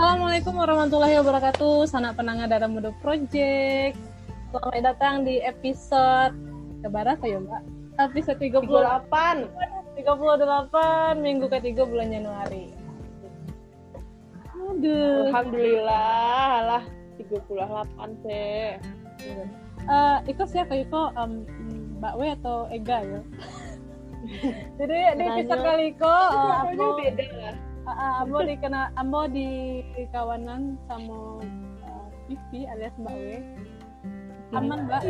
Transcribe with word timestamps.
Assalamualaikum 0.00 0.56
warahmatullahi 0.56 1.20
wabarakatuh. 1.20 1.84
Sanak 1.84 2.16
penangga 2.16 2.48
dalam 2.48 2.72
Mudo 2.72 2.88
Project. 3.04 4.00
Selamat 4.48 4.80
datang 4.80 5.28
di 5.28 5.44
episode 5.44 6.32
keberapa 6.80 7.20
ya 7.20 7.36
Mbak? 7.36 7.62
Episode 8.08 8.40
38. 8.40 9.44
38 10.00 11.20
minggu 11.20 11.52
ketiga 11.52 11.84
bulan 11.84 12.16
Januari. 12.16 12.72
Aduh. 14.72 15.36
Alhamdulillah 15.36 16.48
lah 16.64 16.82
38 17.20 18.24
sih. 18.24 18.80
Eh, 19.84 20.16
Iko 20.32 20.48
siapa 20.48 20.80
Iko? 20.80 21.12
Em, 21.12 21.44
Mbak 22.00 22.14
W 22.16 22.20
atau 22.40 22.72
Ega 22.72 23.04
ya? 23.04 23.20
Jadi 24.80 24.96
di 25.20 25.24
episode 25.28 25.60
kali 25.60 25.92
Iko, 25.92 26.08
uh, 26.08 26.64
Ambo, 26.64 26.96
beda 26.96 27.28
lah. 27.36 27.68
Uh, 27.90 27.98
uh, 27.98 28.22
Ambo 28.22 28.38
di 28.46 28.54
kena, 28.56 28.94
Ambo 28.94 29.26
di 29.26 29.82
kawanan 30.14 30.78
sama 30.86 31.42
uh, 31.82 32.06
Vivi 32.30 32.66
alias 32.70 32.94
Mbak 33.02 33.16
W. 33.18 33.28
Aman 34.54 34.86
Mbak? 34.86 35.02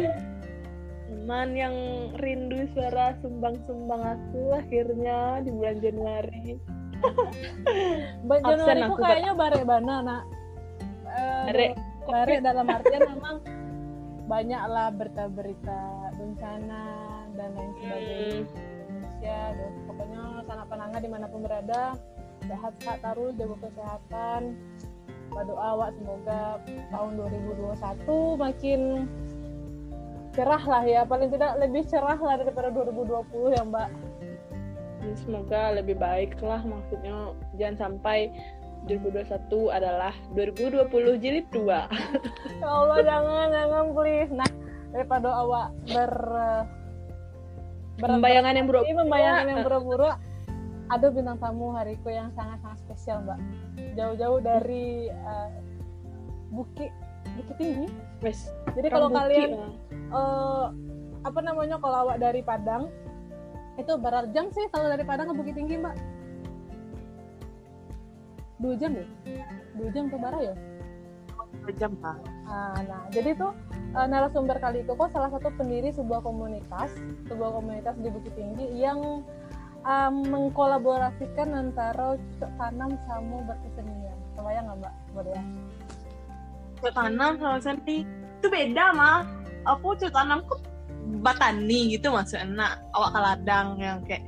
Teman 1.11 1.48
yang 1.59 1.74
rindu 2.23 2.65
suara 2.73 3.12
sumbang-sumbang 3.21 4.02
aku 4.02 4.57
akhirnya 4.57 5.45
di 5.45 5.51
bulan 5.52 5.77
Januari. 5.85 6.57
Absen 8.24 8.41
Januari 8.41 8.80
aku, 8.88 8.95
kayaknya 9.01 9.33
bare 9.37 9.60
bana 9.65 9.95
nak. 10.01 10.23
Bare. 11.10 11.69
bare 12.07 12.37
dalam 12.43 12.66
artian 12.71 13.02
memang 13.07 13.37
banyak 14.30 14.62
lah 14.71 14.95
berita-berita 14.95 15.80
bencana 16.15 16.85
dan 17.35 17.51
lain 17.55 17.73
sebagainya 17.83 18.29
Hmm. 18.30 18.71
Indonesia 19.21 19.41
dan 19.52 19.73
pokoknya 19.85 20.23
sana 20.49 20.65
penangga 20.65 20.99
di 21.02 21.10
mana 21.10 21.27
pun 21.29 21.41
berada 21.45 21.83
sehat 22.47 22.73
sehat 22.80 22.99
terus 23.05 23.33
jaga 23.37 23.57
kesehatan 23.69 24.41
berdoa 25.30 25.63
awak 25.79 25.91
semoga 25.95 26.59
tahun 26.91 27.10
2021 27.19 28.43
makin 28.43 28.80
cerah 30.35 30.63
lah 30.63 30.83
ya 30.87 31.02
paling 31.07 31.30
tidak 31.30 31.59
lebih 31.59 31.83
cerah 31.87 32.18
lah 32.18 32.35
daripada 32.38 32.71
2020 32.71 33.57
ya 33.57 33.63
mbak 33.66 33.91
Ya, 35.01 35.16
Semoga 35.16 35.73
lebih 35.73 35.96
baik 35.96 36.37
lah 36.45 36.61
maksudnya 36.61 37.33
jangan 37.57 37.88
sampai 37.88 38.29
2021 38.85 39.73
adalah 39.73 40.13
2020 40.37 41.21
jilid 41.21 41.46
2. 41.52 41.68
Ya 42.61 42.68
Allah 42.68 42.99
jangan 43.01 43.46
jangan 43.49 43.85
please. 43.96 44.33
Nah 44.33 44.51
daripada 44.93 45.29
awak 45.33 45.73
ber 45.88 46.13
ber- 47.96 48.13
Membayangan 48.16 48.52
yang 48.57 48.66
buruk. 48.68 48.85
Ini 48.85 48.96
membayangkan 48.96 49.46
yang 49.49 49.61
buruk-buruk. 49.65 50.16
Ada 50.91 51.07
bintang 51.15 51.38
tamu 51.38 51.71
hariku 51.79 52.10
yang 52.10 52.35
sangat-sangat 52.35 52.79
spesial 52.83 53.23
mbak. 53.23 53.38
Jauh-jauh 53.95 54.43
dari 54.43 55.07
eh, 55.07 55.51
bukit 56.51 56.91
bukit 57.38 57.57
tinggi. 57.57 57.87
Wes. 58.21 58.51
Jadi 58.74 58.88
kalau 58.91 59.09
kalian 59.09 59.51
eh, 59.91 60.66
apa 61.23 61.41
namanya 61.41 61.79
kalau 61.79 62.09
awak 62.09 62.18
dari 62.18 62.43
Padang 62.43 62.91
itu 63.79 63.93
berapa 63.96 64.28
jam 64.34 64.50
sih 64.50 64.66
kalau 64.75 64.91
dari 64.91 65.06
Padang 65.06 65.33
ke 65.33 65.34
Bukit 65.38 65.55
Tinggi 65.56 65.78
mbak? 65.81 65.97
Dua 68.61 68.75
jam 68.77 68.93
ya? 68.93 69.06
Dua 69.78 69.88
jam 69.94 70.12
ke 70.12 70.16
Bara 70.21 70.41
ya? 70.43 70.55
jam 71.77 71.94
lah. 72.03 72.19
Ah, 72.50 72.78
nah, 72.83 73.03
jadi 73.15 73.38
tuh 73.38 73.55
eh, 73.94 74.06
narasumber 74.11 74.59
kali 74.59 74.83
itu 74.83 74.93
kok 74.97 75.11
salah 75.15 75.31
satu 75.31 75.55
pendiri 75.55 75.94
sebuah 75.94 76.25
komunitas, 76.25 76.91
sebuah 77.31 77.50
komunitas 77.62 77.94
di 78.00 78.09
Bukit 78.11 78.34
Tinggi 78.34 78.66
yang 78.75 79.22
eh, 79.87 80.11
mengkolaborasikan 80.12 81.49
antara 81.55 82.17
cocok 82.17 82.50
tanam 82.59 82.91
sama 83.09 83.37
berkesenian. 83.49 84.19
Kebayang 84.37 84.65
nggak 84.69 84.78
mbak? 84.84 84.95
Boleh 85.17 85.34
ya? 85.37 85.45
cocok 86.81 86.97
tanam 86.97 87.37
sama 87.37 87.59
seni 87.61 88.09
itu 88.41 88.47
beda 88.49 88.97
mah 88.97 89.28
aku 89.69 89.93
cocok 90.01 90.13
tanam 90.17 90.41
kok 90.49 90.65
batani 91.21 91.93
gitu 91.93 92.09
maksudnya 92.09 92.81
awak 92.97 93.13
kaladang 93.13 93.77
yang 93.77 94.01
kayak 94.09 94.25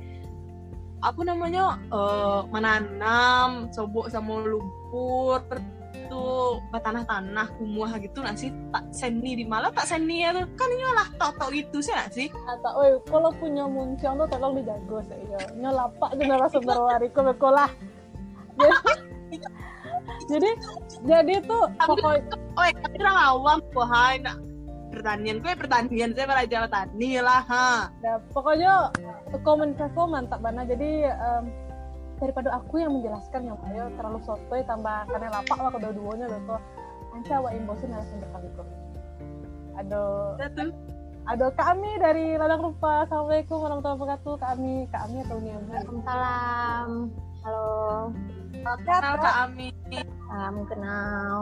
apa 1.01 1.19
namanya 1.25 1.81
eh, 1.91 2.39
menanam 2.53 3.67
sobok 3.73 4.07
sama 4.13 4.45
lumpur 4.45 5.41
itu 5.93 6.23
batanah-tanah 6.73 7.47
kumuh 7.61 7.89
gitu 8.01 8.25
nggak 8.25 8.37
sih 8.37 8.49
tak 8.73 8.85
seni 8.89 9.37
di 9.37 9.45
malah 9.45 9.69
tak 9.69 9.85
seni 9.85 10.25
ya 10.25 10.33
tuh 10.33 10.49
kan 10.57 10.69
ini 10.73 10.83
lah 10.89 11.07
tok 11.21 11.49
gitu 11.53 11.77
sih 11.85 11.93
nggak 11.93 12.09
sih 12.11 12.27
Atau, 12.49 12.71
oi, 12.81 12.89
kalau 13.05 13.29
punya 13.37 13.65
muncul 13.69 14.11
tuh 14.17 14.27
tolong 14.29 14.53
dijago 14.57 14.97
saya. 15.05 15.39
Nyolapak 15.53 16.09
tuh 16.17 16.25
narasumber 16.25 16.77
wariku 16.81 17.19
bekolah. 17.33 17.69
Jadi, 20.29 20.49
jadi 21.03 21.35
tuh 21.45 21.67
Tapi- 21.77 21.99
pokok 21.99 22.11
oh 22.53 22.63
ya 22.63 22.73
tapi 22.79 22.95
orang 23.01 23.19
awam 23.19 23.57
kok 23.73 23.87
hai 23.89 24.15
nak 24.21 24.37
pertanian 24.93 25.41
gue 25.41 25.53
pertanian 25.57 26.13
saya 26.13 26.29
belajar 26.29 26.69
tani 26.69 27.17
lah 27.17 27.41
ha 27.49 27.89
Ya, 28.05 28.21
pokoknya 28.29 28.93
lo 29.33 30.03
mantap 30.05 30.39
banget. 30.45 30.77
Jadi 30.77 31.09
daripada 32.23 32.55
aku 32.55 32.79
yang 32.79 32.95
menjelaskan 32.95 33.51
yang 33.51 33.59
ayo 33.67 33.91
terlalu 33.99 34.19
sotoy 34.23 34.63
tambah 34.63 35.03
karena 35.11 35.27
lapak 35.27 35.59
lah 35.59 35.71
kedua-duanya 35.75 36.25
loh 36.31 36.41
kok. 36.47 36.61
Anca 37.13 37.33
awak 37.43 37.51
imbosin 37.59 37.91
narasumber 37.91 38.29
kali 38.31 38.47
kok. 38.55 38.67
Aduh, 39.83 40.39
aduh 41.27 41.51
kami 41.59 41.89
dari 41.99 42.39
Ladang 42.39 42.63
Rupa. 42.71 43.03
Assalamualaikum 43.03 43.57
warahmatullahi 43.59 43.99
wabarakatuh. 43.99 44.35
Kami, 44.39 44.73
kami 44.87 45.17
atau 45.27 45.37
Nia 45.43 45.59
Salam. 46.07 46.89
Halo. 47.43 47.67
kenal 48.63 49.15
Kak 49.19 49.35
Ami 49.43 49.67
Salam 50.31 50.55
kenal. 50.71 51.35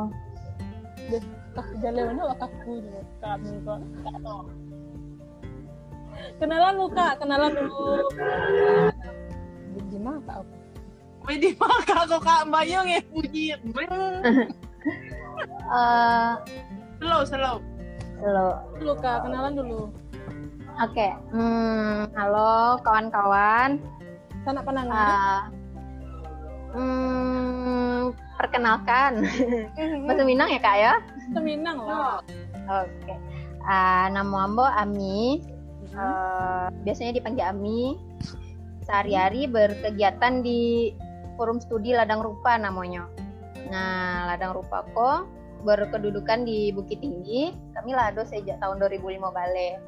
Jalan 1.83 2.03
mana 2.15 2.21
wak 2.33 2.41
aku 2.41 2.71
juga. 2.81 3.01
Kami 3.21 3.51
kok. 3.61 3.79
Kenalan 6.37 6.73
lu 6.77 6.87
kak, 6.93 7.13
kenalan 7.21 7.51
dulu. 7.53 8.05
Gimana 9.89 10.19
kak? 10.27 10.60
Kok 11.21 12.19
Kak 12.21 12.49
Bayong 12.49 12.87
ya 12.89 12.99
puji 13.09 13.53
Eh, 15.71 16.31
slow 16.99 17.23
slow 17.23 17.57
halo. 18.21 18.47
Dulu 18.77 18.93
kak, 19.01 19.25
kenalan 19.25 19.53
dulu. 19.57 19.81
Oke. 20.77 21.09
Hmm, 21.33 22.07
halo 22.15 22.77
kawan-kawan. 22.85 23.81
Sanak 24.45 24.63
penangan. 24.65 25.49
Eh, 26.71 26.77
hmm, 26.77 27.99
perkenalkan. 28.37 29.11
Bahasa 30.07 30.23
Minang 30.23 30.49
ya 30.49 30.59
kak 30.61 30.77
ya? 30.77 30.93
Seminang 31.33 31.77
lah. 31.81 32.21
Oke. 32.69 33.13
Ah, 33.65 34.09
nama 34.09 34.47
Ambo 34.47 34.65
Ami. 34.65 35.41
Eh, 35.91 36.65
biasanya 36.85 37.17
dipanggil 37.17 37.45
Ami. 37.45 37.97
Sehari-hari 38.85 39.45
berkegiatan 39.45 40.41
di 40.41 40.89
forum 41.41 41.57
studi 41.57 41.97
Ladang 41.97 42.21
Rupa 42.21 42.53
namanya. 42.61 43.09
Nah, 43.73 44.29
Ladang 44.29 44.53
Rupa 44.53 44.85
kok 44.93 45.25
berkedudukan 45.65 46.45
di 46.45 46.69
Bukit 46.69 47.01
Tinggi. 47.01 47.49
Kami 47.73 47.97
lado 47.97 48.21
sejak 48.21 48.61
tahun 48.61 48.77
2005 48.77 49.33
balik. 49.33 49.81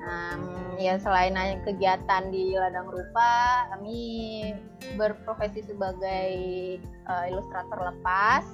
Nah, 0.00 0.36
ya 0.80 0.96
selain 0.96 1.36
kegiatan 1.60 2.32
di 2.32 2.56
Ladang 2.56 2.88
Rupa, 2.88 3.68
kami 3.76 4.00
berprofesi 4.96 5.60
sebagai 5.60 6.32
eh, 6.80 7.24
ilustrator 7.28 7.92
lepas. 7.92 8.48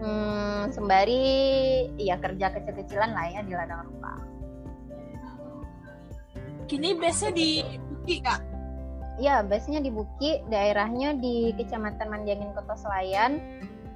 Hmm, 0.00 0.72
sembari 0.72 1.20
ya 2.00 2.16
kerja 2.16 2.56
kecil-kecilan 2.56 3.12
lah 3.12 3.36
ya 3.36 3.44
di 3.44 3.52
ladang 3.52 3.84
rupa. 3.84 4.16
kini 6.64 6.96
biasa 6.96 7.34
di 7.36 7.60
Buki 7.60 8.24
Kak 8.24 8.49
Ya, 9.18 9.42
biasanya 9.42 9.80
di 9.82 9.90
Buki, 9.90 10.44
daerahnya 10.48 11.18
di 11.18 11.50
Kecamatan 11.58 12.08
Manjangin 12.08 12.54
Kota 12.54 12.76
Selayan. 12.78 13.40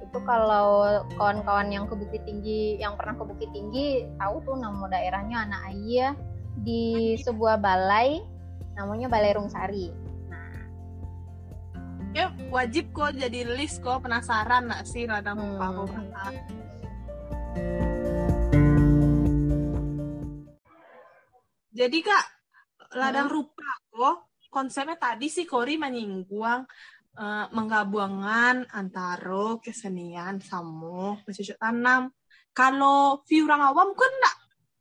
Itu 0.03 0.19
kalau 0.27 1.01
kawan-kawan 1.15 1.71
yang 1.71 1.87
ke 1.87 1.95
Bukit 1.95 2.25
Tinggi, 2.27 2.75
yang 2.77 2.99
pernah 2.99 3.15
ke 3.15 3.23
Bukit 3.23 3.49
Tinggi, 3.55 4.03
tahu 4.19 4.43
tuh 4.43 4.57
nama 4.59 4.85
daerahnya 4.91 5.47
Anak 5.47 5.61
Ayah 5.71 6.13
di 6.61 7.15
sebuah 7.19 7.59
balai, 7.59 8.19
namanya 8.75 9.07
Balai 9.07 9.37
Rungsari. 9.37 9.87
ya 12.15 12.31
wajib 12.47 12.95
kok 12.95 13.11
jadi 13.11 13.43
list 13.59 13.83
kok 13.83 14.07
penasaran 14.07 14.71
nggak 14.71 14.87
sih 14.87 15.03
ladang 15.03 15.35
Hmm. 15.35 15.59
rupa 15.59 15.67
kok 15.83 15.99
Kak? 16.15 16.31
jadi 21.75 21.97
kak 21.99 22.25
ladang 22.95 23.27
rupa 23.27 23.67
kok 23.91 24.15
konsepnya 24.55 24.95
tadi 24.95 25.27
sih 25.27 25.43
Kori 25.43 25.75
menyinggung 25.75 26.63
eh, 27.19 27.45
menggabungkan 27.51 28.63
antara 28.71 29.59
kesenian 29.59 30.39
sama 30.39 31.19
bercocok 31.27 31.59
tanam. 31.59 32.07
Kalau 32.55 33.19
view 33.27 33.43
orang 33.51 33.67
awam 33.67 33.91
kan 33.91 34.07
enggak. 34.07 34.35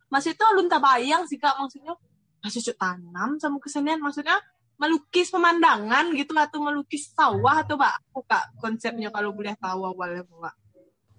Maksudnya 0.07 0.55
lu 0.55 0.71
tak 0.71 0.79
bayang 0.79 1.27
sih 1.27 1.43
kak 1.43 1.59
maksudnya 1.59 1.99
bercocok 2.39 2.77
tanam 2.79 3.31
sama 3.43 3.59
kesenian 3.59 3.99
maksudnya 3.99 4.39
melukis 4.79 5.31
pemandangan 5.35 6.15
gitu 6.15 6.35
atau 6.39 6.63
melukis 6.63 7.11
sawah 7.11 7.67
atau 7.67 7.75
mbak? 7.75 7.99
Aku 8.15 8.23
kak 8.23 8.55
konsepnya 8.63 9.11
kalau 9.11 9.35
boleh 9.35 9.59
tahu 9.59 9.91
awalnya 9.91 10.23
mbak. 10.23 10.55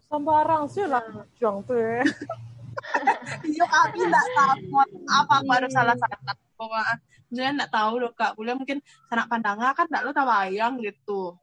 Sembarang 0.07 0.63
sih 0.71 0.87
lah, 0.87 1.03
Jong 1.35 1.67
tuh 1.67 1.75
ya. 1.75 2.07
iya 3.51 3.65
kami 3.67 3.99
nggak 4.07 4.27
tahu. 4.31 4.79
Apa 5.11 5.33
aku 5.43 5.49
harus 5.51 5.71
salah 5.75 5.95
salah 5.99 6.35
bahwa 6.55 6.81
saya 7.31 7.51
nggak 7.55 7.71
tahu 7.71 7.93
loh 8.01 8.11
kak. 8.15 8.35
Boleh 8.39 8.55
mungkin 8.55 8.79
sanak 9.11 9.27
pandangan 9.27 9.75
kan 9.75 9.85
nggak 9.91 10.03
lo 10.03 10.11
tawayang 10.15 10.79
gitu. 10.83 11.35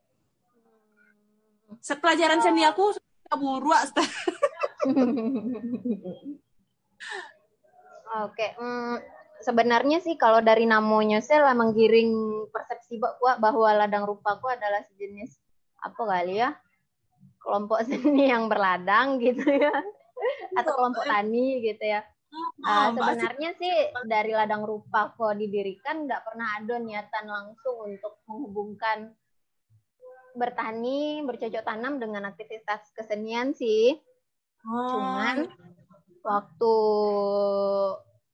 Pelajaran 1.80 2.40
seni 2.44 2.64
aku 2.68 2.92
buru 3.32 3.72
Oke, 8.12 8.46
hmm, 8.60 9.00
sebenarnya 9.40 10.04
sih 10.04 10.20
kalau 10.20 10.44
dari 10.44 10.68
namanya 10.68 11.24
saya 11.24 11.48
lah 11.48 11.56
menggiring 11.56 12.12
persepsi 12.52 13.00
bahwa 13.00 13.40
bahwa 13.40 13.68
ladang 13.72 14.04
rupaku 14.04 14.52
adalah 14.52 14.84
sejenis 14.92 15.40
apa 15.80 15.96
kali 15.96 16.44
ya? 16.44 16.52
Kelompok 17.40 17.80
seni 17.88 18.28
yang 18.28 18.52
berladang 18.52 19.16
gitu 19.16 19.48
ya. 19.48 19.72
Atau 20.60 20.76
kelompok 20.76 21.08
tani 21.08 21.64
gitu 21.64 21.84
ya. 21.88 22.04
Uh, 22.64 22.96
sebenarnya 22.96 23.52
sih 23.60 23.74
dari 24.08 24.32
ladang 24.32 24.64
rupa 24.64 25.12
kok 25.12 25.36
didirikan 25.36 26.08
nggak 26.08 26.24
pernah 26.24 26.56
ada 26.56 26.80
niatan 26.80 27.28
langsung 27.28 27.76
untuk 27.92 28.24
menghubungkan 28.24 29.12
bertani, 30.32 31.20
bercocok 31.28 31.60
tanam 31.60 32.00
dengan 32.00 32.24
aktivitas 32.32 32.88
kesenian 32.96 33.52
sih. 33.52 34.00
Oh. 34.64 34.96
Cuman 34.96 35.44
waktu 36.24 36.74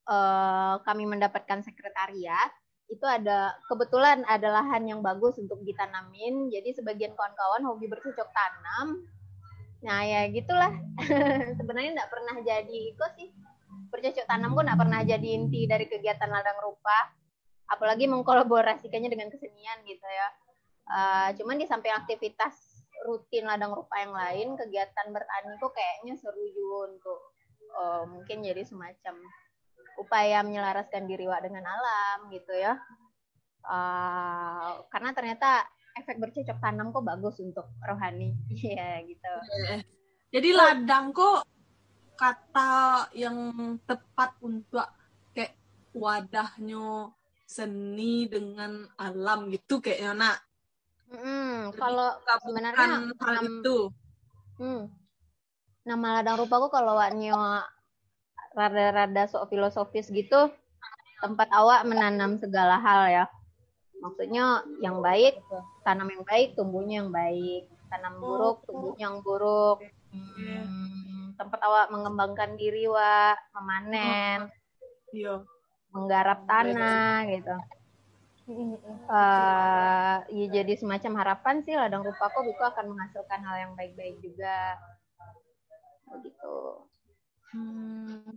uh, 0.06 0.74
kami 0.84 1.04
mendapatkan 1.08 1.64
sekretariat 1.64 2.52
itu 2.88 3.04
ada 3.04 3.52
kebetulan 3.68 4.24
ada 4.24 4.48
lahan 4.48 4.88
yang 4.88 5.00
bagus 5.04 5.36
untuk 5.36 5.60
ditanamin. 5.66 6.48
Jadi 6.48 6.72
sebagian 6.72 7.12
kawan-kawan 7.12 7.66
hobi 7.68 7.90
bercocok 7.90 8.28
tanam. 8.32 9.04
Nah 9.84 10.00
ya 10.06 10.24
gitulah. 10.32 10.72
Sebenarnya 11.58 11.90
nggak 11.98 12.10
pernah 12.12 12.36
jadi 12.40 12.78
itu 12.94 13.04
sih. 13.20 13.28
Bercocok 13.88 14.26
tanam 14.28 14.52
pun 14.52 14.64
nggak 14.68 14.80
pernah 14.80 15.00
jadi 15.04 15.28
inti 15.34 15.64
dari 15.64 15.88
kegiatan 15.88 16.28
ladang 16.28 16.58
rupa. 16.60 17.12
Apalagi 17.68 18.08
mengkolaborasikannya 18.08 19.12
dengan 19.12 19.28
kesenian 19.28 19.84
gitu 19.84 20.06
ya. 20.08 20.28
Uh, 20.88 21.28
cuman 21.36 21.60
di 21.60 21.68
samping 21.68 21.92
aktivitas 21.92 22.84
rutin 23.04 23.44
ladang 23.44 23.76
rupa 23.76 24.00
yang 24.00 24.12
lain, 24.16 24.48
kegiatan 24.56 25.06
bertani 25.12 25.60
kok 25.60 25.76
kayaknya 25.76 26.16
seru 26.16 26.40
juga 26.50 26.76
untuk 26.88 27.18
uh, 27.76 28.04
mungkin 28.08 28.40
jadi 28.40 28.64
semacam 28.64 29.20
upaya 30.00 30.40
menyelaraskan 30.46 31.04
diri 31.04 31.28
Wak 31.28 31.44
dengan 31.44 31.66
alam 31.68 32.32
gitu 32.32 32.56
ya. 32.56 32.80
Uh, 33.68 34.80
karena 34.88 35.12
ternyata 35.12 35.66
efek 35.98 36.16
bercocok 36.22 36.58
tanam 36.62 36.94
kok 36.94 37.04
bagus 37.04 37.36
untuk 37.42 37.68
rohani. 37.82 38.32
Iya 38.54 39.04
gitu. 39.04 39.32
Jadi 40.32 40.48
ladang 40.54 41.12
kok 41.12 41.44
kata 42.18 43.06
yang 43.14 43.78
tepat 43.86 44.34
untuk 44.42 44.84
kayak 45.30 45.54
wadahnya 45.94 47.14
seni 47.46 48.26
dengan 48.26 48.90
alam 48.98 49.48
gitu 49.54 49.78
kayaknya 49.78 50.12
nak. 50.18 50.38
Hmm, 51.08 51.72
kalau 51.78 52.18
sebenarnya 52.44 53.14
hal 53.16 53.40
itu. 53.46 53.88
Hmm, 54.58 54.90
nama 55.86 56.20
ladang 56.20 56.42
rupa 56.42 56.58
kok 56.66 56.74
kalau 56.74 56.98
waknya 56.98 57.64
rada-rada 58.52 59.30
sok 59.30 59.54
filosofis 59.54 60.10
gitu 60.10 60.50
tempat 61.22 61.48
awak 61.54 61.86
menanam 61.86 62.36
segala 62.36 62.82
hal 62.82 63.02
ya. 63.08 63.24
Maksudnya 64.02 64.62
yang 64.82 64.98
baik 65.02 65.38
tanam 65.86 66.10
yang 66.10 66.26
baik 66.26 66.58
tumbuhnya 66.58 67.06
yang 67.06 67.10
baik. 67.14 67.70
Tanam 67.88 68.20
buruk 68.20 68.66
tumbuhnya 68.66 69.08
yang 69.10 69.18
buruk. 69.24 69.80
Hmm, 70.12 70.97
tempat 71.48 71.64
awak 71.64 71.88
mengembangkan 71.88 72.60
diri 72.60 72.84
wa 72.84 73.32
memanen. 73.56 74.52
Iya. 75.16 75.40
Menggarap 75.96 76.44
tanah 76.44 77.24
gitu. 77.32 77.56
Uh, 79.08 80.24
ya 80.28 80.46
jadi 80.60 80.72
semacam 80.76 81.24
harapan 81.24 81.64
sih 81.64 81.72
ladang 81.72 82.04
rupa 82.04 82.28
kok 82.28 82.44
itu 82.44 82.60
akan 82.60 82.92
menghasilkan 82.92 83.40
hal 83.40 83.56
yang 83.64 83.72
baik-baik 83.72 84.20
juga. 84.20 84.76
Begitu. 86.12 86.56
Hmm. 87.48 88.36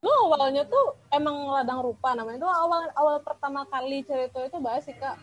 lu 0.00 0.08
awalnya 0.08 0.64
tuh 0.64 0.96
emang 1.12 1.48
ladang 1.48 1.80
rupa 1.80 2.12
namanya. 2.12 2.44
Itu 2.44 2.48
awal 2.48 2.92
awal 2.96 3.16
pertama 3.24 3.64
kali 3.68 4.04
cerita 4.04 4.44
itu 4.44 4.60
bahas 4.60 4.84
sih 4.84 4.96
kak. 4.96 5.16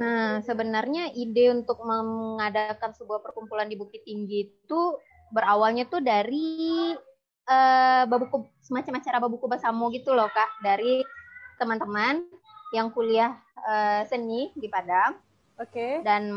Nah 0.00 0.40
sebenarnya 0.44 1.12
ide 1.12 1.52
untuk 1.52 1.80
mengadakan 1.84 2.96
sebuah 2.96 3.20
perkumpulan 3.20 3.68
di 3.68 3.76
Bukit 3.76 4.08
Tinggi 4.08 4.48
itu 4.48 4.80
berawalnya 5.32 5.84
tuh 5.88 6.00
dari 6.00 6.92
uh, 7.48 8.02
babuku 8.08 8.48
semacam 8.64 9.00
acara 9.00 9.18
babuku 9.20 9.46
basamo 9.48 9.88
gitu 9.92 10.12
loh 10.12 10.28
kak 10.32 10.50
dari 10.64 11.04
teman-teman 11.56 12.24
yang 12.72 12.92
kuliah 12.92 13.36
uh, 13.64 14.04
seni 14.06 14.52
di 14.54 14.68
Padang 14.68 15.16
oke 15.58 15.72
okay. 15.72 15.92
dan 16.04 16.30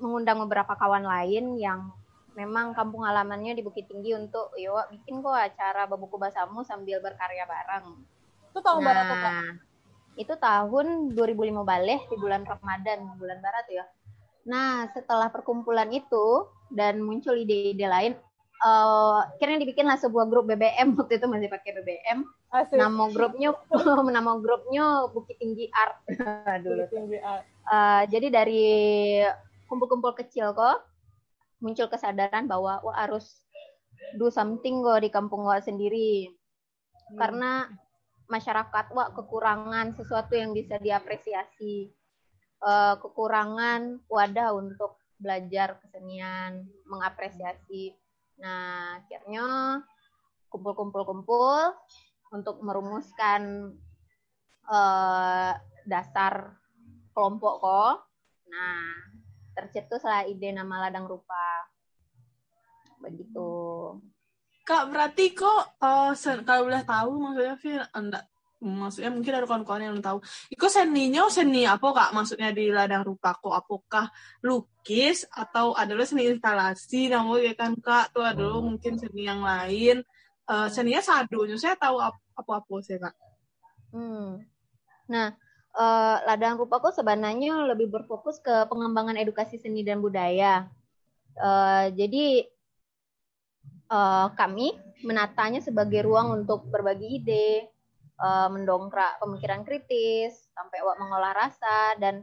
mengundang 0.00 0.40
beberapa 0.42 0.74
kawan 0.74 1.04
lain 1.06 1.56
yang 1.60 1.92
memang 2.38 2.72
kampung 2.72 3.04
halamannya 3.04 3.52
di 3.58 3.62
Bukit 3.62 3.90
Tinggi 3.90 4.14
untuk 4.14 4.54
yo 4.56 4.78
bikin 4.90 5.20
kok 5.20 5.34
acara 5.34 5.84
babuku 5.84 6.16
basamu 6.16 6.62
sambil 6.62 7.02
berkarya 7.02 7.44
bareng. 7.44 8.00
Itu 8.50 8.58
tahun 8.62 8.80
nah, 8.82 8.86
berapa 8.88 9.14
kak? 9.14 9.42
Itu 10.18 10.34
tahun 10.38 10.86
2005 11.14 11.62
balik 11.62 12.00
di 12.10 12.16
bulan 12.18 12.42
Ramadan, 12.46 13.18
bulan 13.18 13.38
barat 13.42 13.66
ya. 13.70 13.84
Nah, 14.48 14.88
setelah 14.90 15.28
perkumpulan 15.28 15.90
itu 15.92 16.48
dan 16.70 17.02
muncul 17.02 17.34
ide-ide 17.34 17.86
lain, 17.86 18.12
uh, 18.64 19.26
akhirnya 19.36 19.58
dibikinlah 19.66 19.98
sebuah 19.98 20.28
grup 20.28 20.48
BBM 20.48 20.92
waktu 20.98 21.18
itu 21.18 21.26
masih 21.26 21.48
pakai 21.50 21.70
BBM. 21.80 22.18
Asik. 22.50 22.76
Nama 22.78 23.04
grupnya 23.10 23.50
nama 24.16 24.32
grupnya 24.38 25.06
Bukit 25.10 25.38
Tinggi 25.38 25.70
Art 25.70 26.02
dulu. 26.64 26.86
Bukit 26.86 26.94
Tinggi 26.94 27.18
Art. 27.20 27.44
Uh, 27.70 28.02
jadi 28.10 28.26
dari 28.32 28.66
kumpul-kumpul 29.70 30.18
kecil 30.18 30.50
kok 30.54 30.82
muncul 31.62 31.86
kesadaran 31.86 32.48
bahwa 32.48 32.82
wah 32.82 32.96
harus 32.96 33.44
do 34.16 34.32
something 34.32 34.82
kok 34.82 35.04
di 35.04 35.10
kampung 35.12 35.46
wak 35.46 35.62
sendiri 35.62 36.26
hmm. 36.26 37.16
karena 37.20 37.68
masyarakat 38.26 38.86
wak 38.94 39.14
kekurangan 39.14 39.94
sesuatu 39.94 40.34
yang 40.34 40.50
bisa 40.56 40.78
diapresiasi 40.78 41.92
uh, 42.64 42.98
kekurangan 42.98 44.02
wadah 44.06 44.56
untuk 44.56 44.99
belajar 45.20 45.76
kesenian 45.84 46.64
mengapresiasi. 46.88 47.94
Nah 48.40 48.98
akhirnya 48.98 49.78
kumpul-kumpul-kumpul 50.48 51.76
untuk 52.32 52.58
merumuskan 52.64 53.76
uh, 54.66 55.52
dasar 55.84 56.56
kelompok 57.12 57.54
kok 57.62 57.96
nah 58.50 58.82
tercetuslah 59.54 60.26
ide 60.26 60.50
nama 60.50 60.88
ladang 60.88 61.06
rupa. 61.06 61.68
Begitu. 63.04 63.52
Kak 64.64 64.88
berarti 64.90 65.36
kok 65.36 65.76
uh, 65.82 66.12
kalau 66.42 66.66
boleh 66.68 66.84
tahu 66.84 67.10
maksudnya 67.20 67.56
Fir 67.60 67.82
enggak 67.92 68.24
maksudnya 68.60 69.08
mungkin 69.08 69.32
ada 69.32 69.48
kawan-kawan 69.48 69.88
yang 69.88 70.04
tahu. 70.04 70.20
Itu 70.52 70.68
seninya 70.68 71.26
seni 71.32 71.64
apa 71.64 71.84
kak? 71.90 72.10
Maksudnya 72.12 72.52
di 72.52 72.68
ladang 72.68 73.02
rupa 73.08 73.32
kok 73.34 73.56
apakah 73.56 74.12
lukis 74.44 75.24
atau 75.32 75.72
adalah 75.72 76.04
seni 76.04 76.28
instalasi? 76.28 77.08
Namanya 77.08 77.56
kan 77.56 77.72
kak? 77.80 78.12
Tuh 78.12 78.24
adalah 78.24 78.60
mungkin 78.60 79.00
seni 79.00 79.26
yang 79.26 79.40
lain. 79.40 80.04
Uh, 80.44 80.68
seninya 80.68 81.00
sadunya 81.00 81.56
saya 81.56 81.74
tahu 81.74 81.98
apa-apa 82.36 82.74
sih 82.84 83.00
kak. 83.00 83.16
Hmm. 83.90 84.46
nah 85.10 85.34
uh, 85.74 86.22
ladang 86.22 86.54
rupaku 86.54 86.94
sebenarnya 86.94 87.66
lebih 87.74 87.90
berfokus 87.90 88.38
ke 88.38 88.70
pengembangan 88.70 89.18
edukasi 89.18 89.58
seni 89.58 89.82
dan 89.82 89.98
budaya. 89.98 90.70
Uh, 91.34 91.90
jadi 91.94 92.46
uh, 93.90 94.30
kami 94.38 94.74
menatanya 95.02 95.58
sebagai 95.58 96.06
ruang 96.06 96.42
untuk 96.42 96.70
berbagi 96.70 97.18
ide, 97.18 97.66
uh, 98.20 98.48
mendongkrak 98.52 99.18
pemikiran 99.18 99.64
kritis, 99.64 100.48
sampai 100.52 100.84
wak 100.84 101.00
mengolah 101.00 101.32
rasa 101.34 101.96
dan 101.98 102.22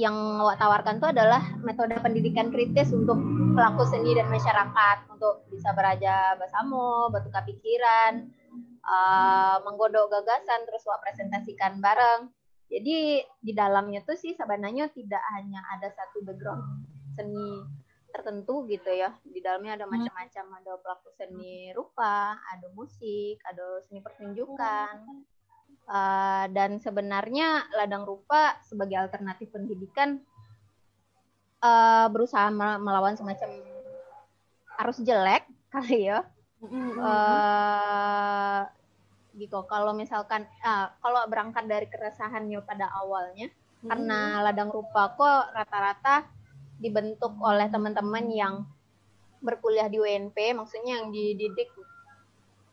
yang 0.00 0.40
wak 0.40 0.56
tawarkan 0.56 0.98
itu 0.98 1.08
adalah 1.08 1.42
metode 1.60 1.94
pendidikan 2.00 2.48
kritis 2.48 2.90
untuk 2.96 3.20
pelaku 3.52 3.84
seni 3.84 4.16
dan 4.16 4.28
masyarakat 4.32 4.98
untuk 5.12 5.44
bisa 5.52 5.70
beraja 5.76 6.34
bersama, 6.40 7.12
bertukar 7.12 7.44
pikiran, 7.44 8.32
uh, 8.82 9.60
menggodok 9.68 10.08
gagasan, 10.08 10.64
terus 10.64 10.84
wak 10.88 11.00
presentasikan 11.04 11.78
bareng. 11.78 12.32
Jadi 12.72 13.20
di 13.20 13.52
dalamnya 13.52 14.00
tuh 14.00 14.16
sih 14.16 14.32
sebenarnya 14.32 14.88
tidak 14.96 15.20
hanya 15.36 15.60
ada 15.76 15.92
satu 15.92 16.24
background 16.24 16.88
seni 17.12 17.60
tertentu 18.12 18.68
gitu 18.68 18.92
ya. 18.92 19.16
Di 19.24 19.40
dalamnya 19.40 19.80
ada 19.80 19.86
hmm. 19.88 19.92
macam-macam, 19.96 20.44
ada 20.60 20.72
pelaku 20.78 21.08
seni 21.16 21.72
rupa, 21.72 22.36
ada 22.52 22.68
musik, 22.76 23.40
ada 23.48 23.80
seni 23.88 24.04
pertunjukan, 24.04 25.24
Uh, 25.82 26.46
dan 26.54 26.78
sebenarnya 26.78 27.66
ladang 27.74 28.06
rupa 28.06 28.54
sebagai 28.62 29.02
alternatif 29.02 29.50
pendidikan 29.50 30.22
uh, 31.58 32.06
berusaha 32.06 32.54
melawan 32.54 33.18
semacam 33.18 33.50
arus 34.86 35.02
jelek 35.02 35.42
kali 35.74 36.06
ya. 36.06 36.22
Uh, 36.62 38.62
gitu. 39.34 39.58
Kalau 39.66 39.90
misalkan 39.90 40.46
uh, 40.62 40.94
kalau 41.02 41.26
berangkat 41.26 41.66
dari 41.66 41.90
keresahannya 41.90 42.62
pada 42.62 42.86
awalnya, 43.02 43.50
hmm. 43.50 43.90
karena 43.90 44.38
ladang 44.46 44.70
rupa 44.70 45.18
kok 45.18 45.50
rata-rata 45.50 46.30
dibentuk 46.82 47.30
oleh 47.38 47.70
teman-teman 47.70 48.26
yang 48.34 48.54
berkuliah 49.38 49.86
di 49.86 50.02
UNP, 50.02 50.34
maksudnya 50.58 50.98
yang 50.98 51.14
dididik 51.14 51.70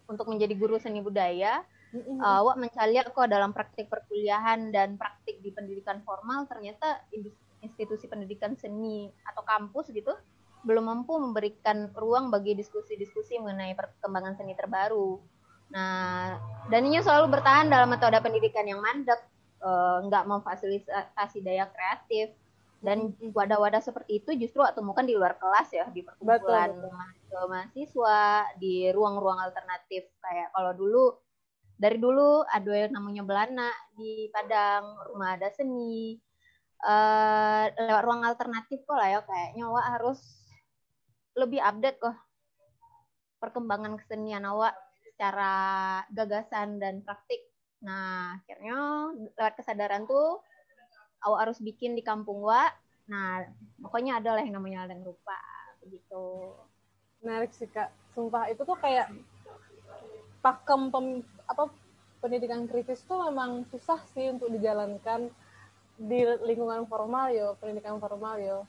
untuk 0.10 0.26
menjadi 0.26 0.58
guru 0.58 0.82
seni 0.82 1.06
budaya 1.06 1.62
Mm-hmm. 1.90 2.22
Uh, 2.22 2.42
Wak 2.46 2.58
mencari 2.62 3.02
kok 3.02 3.26
dalam 3.26 3.50
praktik 3.50 3.90
perkuliahan 3.90 4.70
dan 4.70 4.94
praktik 4.94 5.42
di 5.42 5.50
pendidikan 5.50 6.06
formal 6.06 6.46
ternyata 6.46 7.02
institusi 7.66 8.06
pendidikan 8.06 8.54
seni 8.54 9.10
atau 9.26 9.42
kampus 9.42 9.90
gitu 9.90 10.14
belum 10.62 10.86
mampu 10.86 11.18
memberikan 11.18 11.90
ruang 11.98 12.30
bagi 12.30 12.54
diskusi-diskusi 12.54 13.42
mengenai 13.42 13.74
perkembangan 13.74 14.38
seni 14.38 14.54
terbaru. 14.54 15.18
Nah, 15.72 16.36
dan 16.68 16.82
ini 16.84 17.00
selalu 17.00 17.32
bertahan 17.32 17.72
dalam 17.72 17.88
metode 17.88 18.20
pendidikan 18.20 18.68
yang 18.68 18.84
mandek, 18.84 19.24
uh, 19.64 20.04
nggak 20.04 20.28
memfasilitasi 20.28 21.40
daya 21.42 21.64
kreatif, 21.72 22.36
dan 22.80 23.12
wadah-wadah 23.36 23.84
seperti 23.84 24.24
itu 24.24 24.32
justru 24.40 24.64
temukan 24.72 25.04
di 25.04 25.16
luar 25.16 25.36
kelas 25.36 25.70
ya, 25.76 25.86
di 25.92 26.00
perkumpulan 26.04 26.72
mahasiswa, 27.30 28.56
di 28.56 28.88
ruang-ruang 28.96 29.40
alternatif 29.44 30.08
kayak 30.24 30.52
kalau 30.56 30.72
dulu 30.72 31.04
dari 31.80 31.96
dulu 31.96 32.44
ada 32.44 32.72
yang 32.76 32.92
namanya 32.92 33.24
Belana 33.24 33.72
di 33.96 34.28
Padang, 34.32 35.00
rumah 35.12 35.40
ada 35.40 35.48
seni. 35.52 36.20
Uh, 36.80 37.68
lewat 37.76 38.04
ruang 38.08 38.24
alternatif 38.24 38.80
kok 38.88 38.96
lah 38.96 39.12
ya 39.12 39.20
kayaknya 39.28 39.68
awak 39.68 40.00
harus 40.00 40.20
lebih 41.36 41.60
update 41.60 42.00
kok 42.00 42.16
perkembangan 43.44 44.00
kesenian 44.00 44.48
awak 44.48 44.80
secara 45.04 45.52
gagasan 46.16 46.80
dan 46.80 47.04
praktik. 47.04 47.44
Nah, 47.84 48.40
akhirnya 48.40 49.12
lewat 49.36 49.60
kesadaran 49.60 50.08
tuh 50.08 50.40
awak 51.24 51.50
harus 51.50 51.60
bikin 51.60 51.96
di 51.96 52.04
kampung 52.06 52.44
wa. 52.44 52.68
Nah, 53.10 53.46
pokoknya 53.82 54.22
ada 54.22 54.38
lah 54.38 54.44
yang 54.46 54.60
namanya 54.60 54.86
ladang 54.86 55.02
rupa 55.04 55.38
begitu. 55.82 56.54
Menarik 57.24 57.52
sih 57.56 57.68
kak. 57.68 57.92
Sumpah 58.14 58.52
itu 58.52 58.62
tuh 58.64 58.78
kayak 58.78 59.12
pakem 60.40 60.88
pem, 60.92 61.06
apa 61.48 61.68
pendidikan 62.20 62.68
kritis 62.68 63.04
tuh 63.04 63.28
memang 63.32 63.68
susah 63.72 64.00
sih 64.12 64.32
untuk 64.32 64.52
dijalankan 64.52 65.32
di 66.00 66.24
lingkungan 66.48 66.88
formal 66.88 67.28
yo 67.32 67.60
pendidikan 67.60 68.00
formal 68.00 68.40
yo 68.40 68.64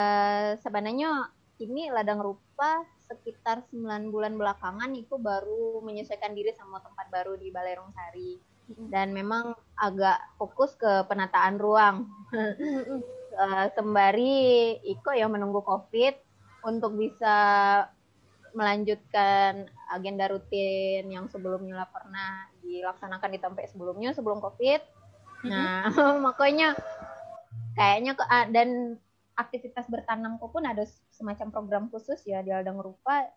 uh, 0.00 0.56
sebenarnya 0.60 1.28
ini 1.60 1.92
ladang 1.92 2.20
rupa 2.20 2.84
sekitar 3.08 3.64
9 3.68 4.12
bulan 4.12 4.36
belakangan 4.36 4.92
itu 4.96 5.16
baru 5.16 5.80
menyesuaikan 5.84 6.32
diri 6.32 6.52
sama 6.52 6.80
tempat 6.80 7.08
baru 7.12 7.36
di 7.36 7.52
Balai 7.52 7.76
Rongsari 7.76 8.55
dan 8.90 9.14
memang 9.14 9.54
agak 9.78 10.18
fokus 10.40 10.74
ke 10.74 11.06
penataan 11.06 11.56
ruang. 11.60 12.10
Uh, 12.34 13.66
sembari 13.76 14.76
Iko 14.82 15.14
yang 15.14 15.30
menunggu 15.30 15.62
COVID 15.62 16.14
untuk 16.66 16.98
bisa 16.98 17.36
melanjutkan 18.56 19.68
agenda 19.92 20.32
rutin 20.32 21.06
yang 21.12 21.28
sebelumnya 21.28 21.84
pernah 21.92 22.48
dilaksanakan 22.64 23.30
di 23.36 23.38
tempat 23.38 23.68
sebelumnya 23.70 24.16
sebelum 24.16 24.40
covid. 24.40 24.80
Mm-hmm. 25.44 25.52
nah 25.52 25.92
makanya 26.26 26.72
kayaknya 27.76 28.16
ke 28.16 28.24
dan 28.56 28.96
aktivitas 29.36 29.84
bertanam 29.92 30.40
pun 30.40 30.64
ada 30.64 30.88
semacam 31.12 31.52
program 31.52 31.84
khusus 31.92 32.18
ya 32.24 32.40
di 32.40 32.50
ladang 32.50 32.80
rupa. 32.80 33.28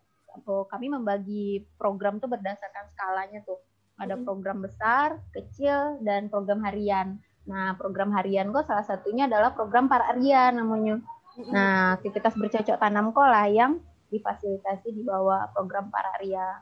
Kami 0.46 0.86
membagi 0.88 1.68
program 1.76 2.22
tuh 2.22 2.30
berdasarkan 2.32 2.88
skalanya 2.94 3.44
tuh 3.44 3.60
ada 4.00 4.16
program 4.16 4.64
besar 4.64 5.20
kecil 5.36 6.00
dan 6.00 6.32
program 6.32 6.64
harian 6.64 7.20
nah 7.44 7.76
program 7.76 8.10
harian 8.16 8.48
kok 8.50 8.64
salah 8.64 8.84
satunya 8.84 9.28
adalah 9.28 9.52
program 9.52 9.86
para 9.86 10.08
Arya 10.10 10.50
namanya 10.56 11.04
nah 11.52 12.00
aktivitas 12.00 12.36
bercocok 12.36 12.80
tanam 12.80 13.12
kok 13.12 13.28
lah 13.28 13.46
yang 13.48 13.80
difasilitasi 14.10 14.90
di 14.90 15.02
bawah 15.06 15.46
program 15.54 15.88
para 15.88 16.10
Arya. 16.18 16.60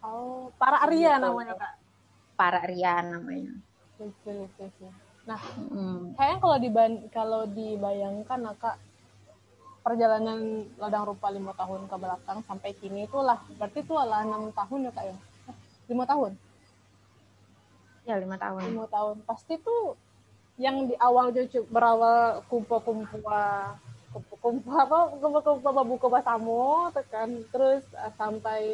Oh, 0.00 0.48
para 0.56 0.82
Arya 0.82 1.20
gitu. 1.20 1.24
namanya 1.28 1.54
kak? 1.54 1.72
Para 2.34 2.58
Arya 2.64 3.04
namanya. 3.04 3.52
Nah, 5.26 5.40
hmm. 5.40 6.16
kayaknya 6.16 6.38
kalau 6.40 6.56
diban 6.60 6.92
kalau 7.12 7.42
dibayangkan 7.48 8.38
nah, 8.40 8.56
kak 8.56 8.76
perjalanan 9.86 10.66
ladang 10.82 11.06
rupa 11.06 11.30
lima 11.30 11.54
tahun 11.54 11.86
ke 11.86 11.94
belakang 11.94 12.38
sampai 12.42 12.74
kini 12.74 13.06
itulah 13.06 13.38
berarti 13.54 13.86
itu 13.86 13.94
adalah 13.94 14.26
enam 14.26 14.50
tahun 14.50 14.90
ya 14.90 14.92
kak 14.98 15.04
ya 15.06 15.16
lima 15.86 16.02
tahun 16.02 16.34
ya 18.06 18.16
lima 18.16 18.38
tahun. 18.38 18.72
Lima 18.72 18.88
tahun. 18.88 19.20
Pasti 19.26 19.58
tuh 19.58 19.98
yang 20.56 20.88
di 20.88 20.96
awal 20.96 21.34
berawal 21.68 22.40
kumpul-kumpul 22.48 23.20
kumpul 24.40 24.72
apa 24.72 25.12
kumpul-kumpul 25.20 25.84
buku 25.84 26.06
basamu 26.08 26.88
tekan 26.96 27.44
terus 27.52 27.84
uh, 27.92 28.08
sampai 28.16 28.72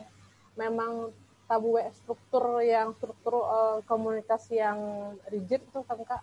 memang 0.55 1.11
tabu 1.51 1.75
struktur 1.91 2.63
yang 2.63 2.95
struktur 2.95 3.43
uh, 3.43 3.83
komunikasi 3.91 4.63
yang 4.63 4.79
rigid 5.33 5.61
tuh 5.75 5.83
kan 5.83 5.99
kak. 6.07 6.23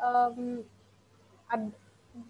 Um, 0.00 0.64
ad, 1.52 1.68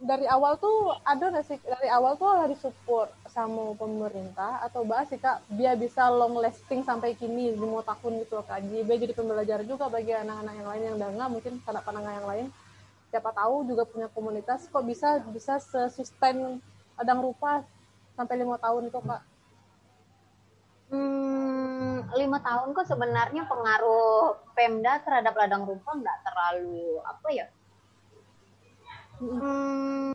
dari 0.02 0.26
awal 0.26 0.58
tuh 0.58 0.98
ada 1.06 1.30
nggak 1.30 1.46
sih? 1.46 1.58
Dari 1.62 1.86
awal 1.86 2.18
tuh 2.18 2.28
ada 2.34 2.56
support 2.58 3.14
sama 3.30 3.72
pemerintah 3.78 4.58
atau 4.66 4.82
bahas 4.82 5.06
sih 5.06 5.16
kak 5.16 5.40
biar 5.48 5.78
bisa 5.78 6.10
long 6.10 6.34
lasting 6.42 6.82
sampai 6.82 7.14
kini 7.14 7.54
lima 7.54 7.80
tahun 7.86 8.26
gitu 8.26 8.42
loh 8.42 8.46
kak. 8.46 8.66
Biar 8.66 8.98
jadi 8.98 9.14
pembelajar 9.14 9.62
juga 9.62 9.86
bagi 9.86 10.10
anak-anak 10.10 10.54
yang 10.58 10.68
lain 10.68 10.82
yang 10.82 10.98
dengar 10.98 11.28
mungkin 11.30 11.62
sanak 11.62 11.86
pandangan 11.86 12.18
yang 12.18 12.28
lain. 12.28 12.46
Siapa 13.10 13.30
tahu 13.34 13.66
juga 13.70 13.82
punya 13.86 14.06
komunitas 14.10 14.66
kok 14.66 14.82
bisa 14.86 15.22
bisa 15.30 15.58
sustain 15.90 16.58
ladang 16.98 17.20
rupa 17.22 17.62
sampai 18.18 18.34
lima 18.42 18.58
tahun 18.58 18.90
itu 18.90 18.98
kak? 18.98 19.22
Hmm, 20.90 22.02
lima 22.18 22.38
tahun 22.42 22.74
kok 22.74 22.86
sebenarnya 22.90 23.46
pengaruh 23.46 24.34
Pemda 24.58 24.98
terhadap 25.06 25.38
ladang 25.38 25.62
rupa 25.62 25.94
nggak 25.94 26.18
terlalu 26.26 26.98
apa 27.06 27.28
ya? 27.30 27.46
Hmm, 29.20 30.10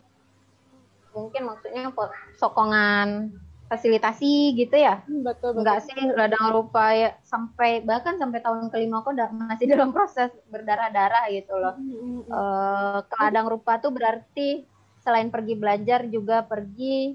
mungkin 1.16 1.48
maksudnya 1.48 1.88
sokongan 2.36 3.32
fasilitasi 3.66 4.54
gitu 4.54 4.76
ya? 4.78 5.02
Hmm, 5.02 5.26
betul, 5.26 5.56
betul. 5.56 5.60
enggak 5.64 5.78
sih 5.88 5.98
ladang 6.14 6.54
rupa 6.54 6.94
ya 6.94 7.10
sampai 7.26 7.82
bahkan 7.82 8.14
sampai 8.20 8.38
tahun 8.38 8.70
kelima 8.70 9.02
kok 9.02 9.16
udah 9.16 9.30
masih 9.34 9.66
dalam 9.74 9.90
proses 9.90 10.30
berdarah-darah 10.52 11.26
gitu 11.34 11.54
loh. 11.56 11.74
Mm-hmm. 11.74 12.18
uh, 12.30 12.98
ke 13.08 13.16
ladang 13.18 13.46
rupa 13.50 13.82
tuh 13.82 13.90
berarti 13.90 14.62
selain 15.02 15.30
pergi 15.30 15.54
belajar 15.58 16.06
juga 16.06 16.46
pergi 16.46 17.14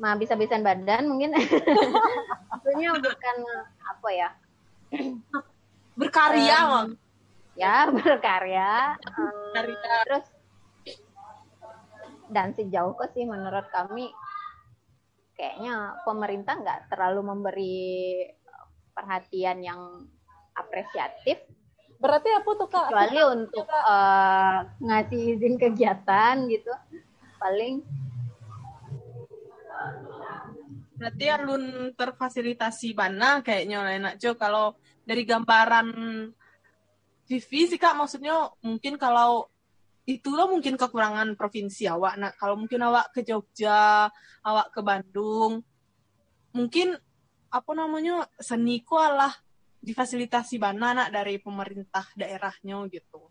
mah 0.00 0.16
bisa-bisan 0.16 0.64
badan 0.64 1.04
mungkin. 1.10 1.36
Maksudnya 2.52 2.96
bukan 2.96 3.36
apa 3.84 4.08
ya? 4.12 4.28
Berkarya 5.92 6.58
um, 6.64 6.96
ya 7.56 7.88
berkarya. 7.96 8.96
Um, 9.04 9.52
terus 10.08 10.24
dan 12.32 12.56
sejauh 12.56 12.96
kok 12.96 13.12
sih 13.12 13.28
menurut 13.28 13.68
kami 13.68 14.08
kayaknya 15.36 15.96
pemerintah 16.04 16.54
nggak 16.60 16.80
terlalu 16.92 17.20
memberi 17.24 17.86
perhatian 18.92 19.64
yang 19.64 19.80
apresiatif. 20.56 21.40
Berarti 21.96 22.28
apa 22.34 22.50
tuh 22.58 22.68
kak? 22.68 22.90
Kecuali 22.90 23.20
untuk 23.30 23.66
uh, 23.66 24.58
ngasih 24.82 25.38
izin 25.38 25.54
kegiatan 25.54 26.34
gitu, 26.50 26.72
paling. 27.38 27.80
Berarti 30.98 31.24
alun 31.30 31.94
terfasilitasi 31.94 32.94
mana 32.94 33.42
kayaknya 33.42 33.76
oleh 33.82 34.14
Jo 34.18 34.38
kalau 34.38 34.78
dari 35.02 35.26
gambaran 35.26 35.88
Vivi 37.26 37.60
sih 37.70 37.78
kak 37.78 37.98
maksudnya 37.98 38.50
mungkin 38.62 38.98
kalau 38.98 39.50
itulah 40.02 40.50
mungkin 40.50 40.74
kekurangan 40.74 41.38
provinsi 41.38 41.86
awak. 41.86 42.14
Nah, 42.18 42.30
kalau 42.34 42.58
mungkin 42.58 42.82
awak 42.82 43.14
ke 43.14 43.22
Jogja, 43.22 44.10
awak 44.42 44.74
ke 44.74 44.80
Bandung, 44.82 45.62
mungkin 46.50 46.98
apa 47.52 47.72
namanya 47.76 48.26
seni 48.40 48.80
lah 48.90 49.32
difasilitasi 49.82 50.56
bana 50.62 50.94
nak 50.94 51.08
dari 51.10 51.36
pemerintah 51.42 52.06
daerahnya 52.14 52.80
gitu. 52.88 53.28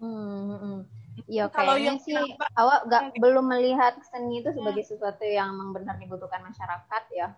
Hmm, 0.00 0.56
hmm. 0.56 0.80
Ya 1.28 1.52
kalau 1.52 1.76
yang 1.76 2.00
sih 2.00 2.16
kenapa, 2.16 2.48
awak 2.56 2.80
gak 2.88 3.02
yang 3.12 3.20
belum 3.20 3.44
melihat 3.52 4.00
seni 4.08 4.40
itu 4.40 4.48
sebagai 4.56 4.80
sesuatu 4.86 5.26
yang 5.28 5.52
memang 5.52 5.76
benar 5.76 6.00
dibutuhkan 6.00 6.40
masyarakat 6.40 7.04
ya. 7.12 7.28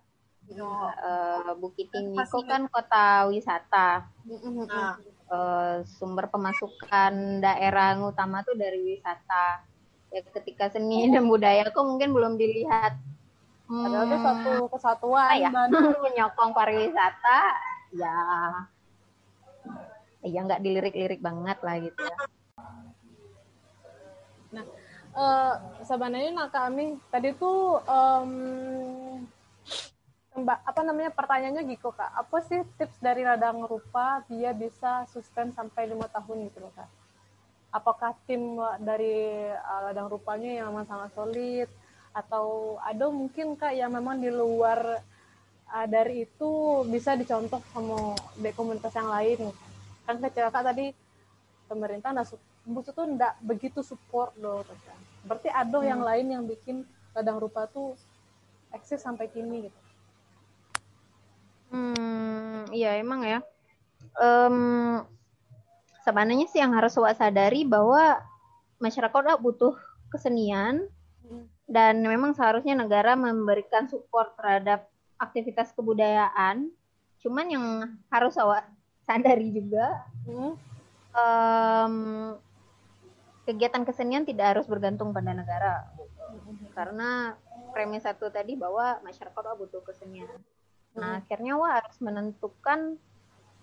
Uh, 0.52 1.54
Bukit 1.58 1.88
Tinggi 1.90 2.18
kan 2.46 2.68
kota 2.70 3.26
wisata. 3.30 4.06
Nah, 4.68 5.00
eh, 5.32 5.76
sumber 5.88 6.28
pemasukan 6.28 7.40
daerah 7.40 7.96
utama 7.98 8.44
tuh 8.44 8.54
dari 8.54 8.96
wisata. 8.96 9.64
Ya 10.12 10.20
ketika 10.28 10.68
seni 10.68 11.08
dan 11.08 11.24
budaya 11.24 11.72
kok 11.72 11.88
mungkin 11.88 12.12
belum 12.12 12.36
dilihat 12.36 13.00
Padahal 13.72 14.04
itu 14.04 14.16
hmm, 14.20 14.26
satu 14.28 14.52
kesatuan 14.68 15.32
ya? 15.40 15.48
Menyokong 16.04 16.52
pariwisata 16.52 17.40
ya 17.96 18.16
ya 20.22 20.38
nggak 20.44 20.62
dilirik-lirik 20.62 21.20
banget 21.24 21.58
lah 21.64 21.76
gitu 21.80 22.00
ya. 22.04 22.16
Eh, 25.12 25.54
sebenarnya 25.84 26.30
nah 26.32 26.48
kami 26.48 26.96
tadi 27.12 27.36
tuh 27.36 27.80
em, 27.84 28.30
Mbak, 30.32 30.58
apa 30.64 30.80
namanya 30.80 31.10
pertanyaannya 31.12 31.62
gitu 31.76 31.92
kak. 31.92 32.08
Apa 32.22 32.38
sih 32.48 32.60
tips 32.80 32.96
dari 33.04 33.20
ladang 33.20 33.58
rupa 33.68 34.24
dia 34.32 34.50
bisa 34.56 35.04
sustain 35.12 35.52
sampai 35.52 35.82
lima 35.92 36.08
tahun 36.08 36.48
gitu 36.48 36.58
loh 36.64 36.72
kak? 36.72 36.88
Apakah 37.78 38.12
tim 38.28 38.42
dari 38.88 39.16
ladang 39.86 40.08
rupanya 40.14 40.50
yang 40.58 40.66
memang 40.72 40.86
sangat 40.88 41.10
solid? 41.18 41.68
Atau 42.20 42.76
ada 42.90 43.06
mungkin 43.12 43.56
kak 43.60 43.74
yang 43.76 43.92
memang 43.92 44.16
di 44.24 44.30
luar 44.32 44.80
eh, 45.76 45.86
dari 45.94 46.14
itu 46.26 46.50
bisa 46.94 47.12
dicontoh 47.20 47.60
sama 47.74 48.16
di 48.42 48.50
komunitas 48.58 48.94
yang 48.96 49.10
lain? 49.12 49.40
Kan 50.08 50.16
kecil 50.24 50.48
kak 50.54 50.64
tadi 50.70 50.86
pemerintah 51.70 52.10
su- 52.30 52.40
maksud 52.68 52.94
tuh 52.98 53.06
nggak 53.16 53.34
begitu 53.50 53.80
support 53.90 54.32
loh 54.42 54.62
Kak. 54.66 54.98
berarti 55.28 55.48
ada 55.50 55.78
yang 55.82 56.00
lain 56.08 56.26
yang 56.34 56.44
bikin 56.46 56.76
ladang 57.16 57.38
rupa 57.42 57.66
tuh 57.70 57.98
eksis 58.76 59.00
sampai 59.02 59.26
kini 59.34 59.68
gitu 59.70 59.81
Hmm, 61.72 62.68
iya 62.68 63.00
emang 63.00 63.24
ya. 63.24 63.40
Em, 64.20 64.56
sebenarnya 66.04 66.46
sih 66.52 66.60
yang 66.60 66.76
harus 66.76 66.92
awak 67.00 67.16
sadari 67.16 67.64
bahwa 67.64 68.20
masyarakat 68.76 69.40
butuh 69.40 69.72
kesenian 70.12 70.84
dan 71.64 72.04
memang 72.04 72.36
seharusnya 72.36 72.76
negara 72.76 73.16
memberikan 73.16 73.88
support 73.88 74.36
terhadap 74.36 74.84
aktivitas 75.16 75.72
kebudayaan. 75.72 76.68
Cuman 77.24 77.46
yang 77.48 77.66
harus 78.12 78.36
awak 78.36 78.68
sadari 79.08 79.48
juga 79.48 80.04
Hmm. 80.28 80.54
em, 81.12 81.94
kegiatan 83.48 83.82
kesenian 83.82 84.22
tidak 84.22 84.54
harus 84.54 84.66
bergantung 84.70 85.10
pada 85.10 85.34
negara 85.34 85.90
karena 86.72 87.36
premis 87.74 88.06
satu 88.06 88.30
tadi 88.30 88.54
bahwa 88.54 89.02
masyarakat 89.02 89.44
butuh 89.58 89.82
kesenian. 89.82 90.30
Nah, 90.98 91.24
akhirnya 91.24 91.56
wah 91.56 91.80
harus 91.80 91.96
menentukan 92.00 93.00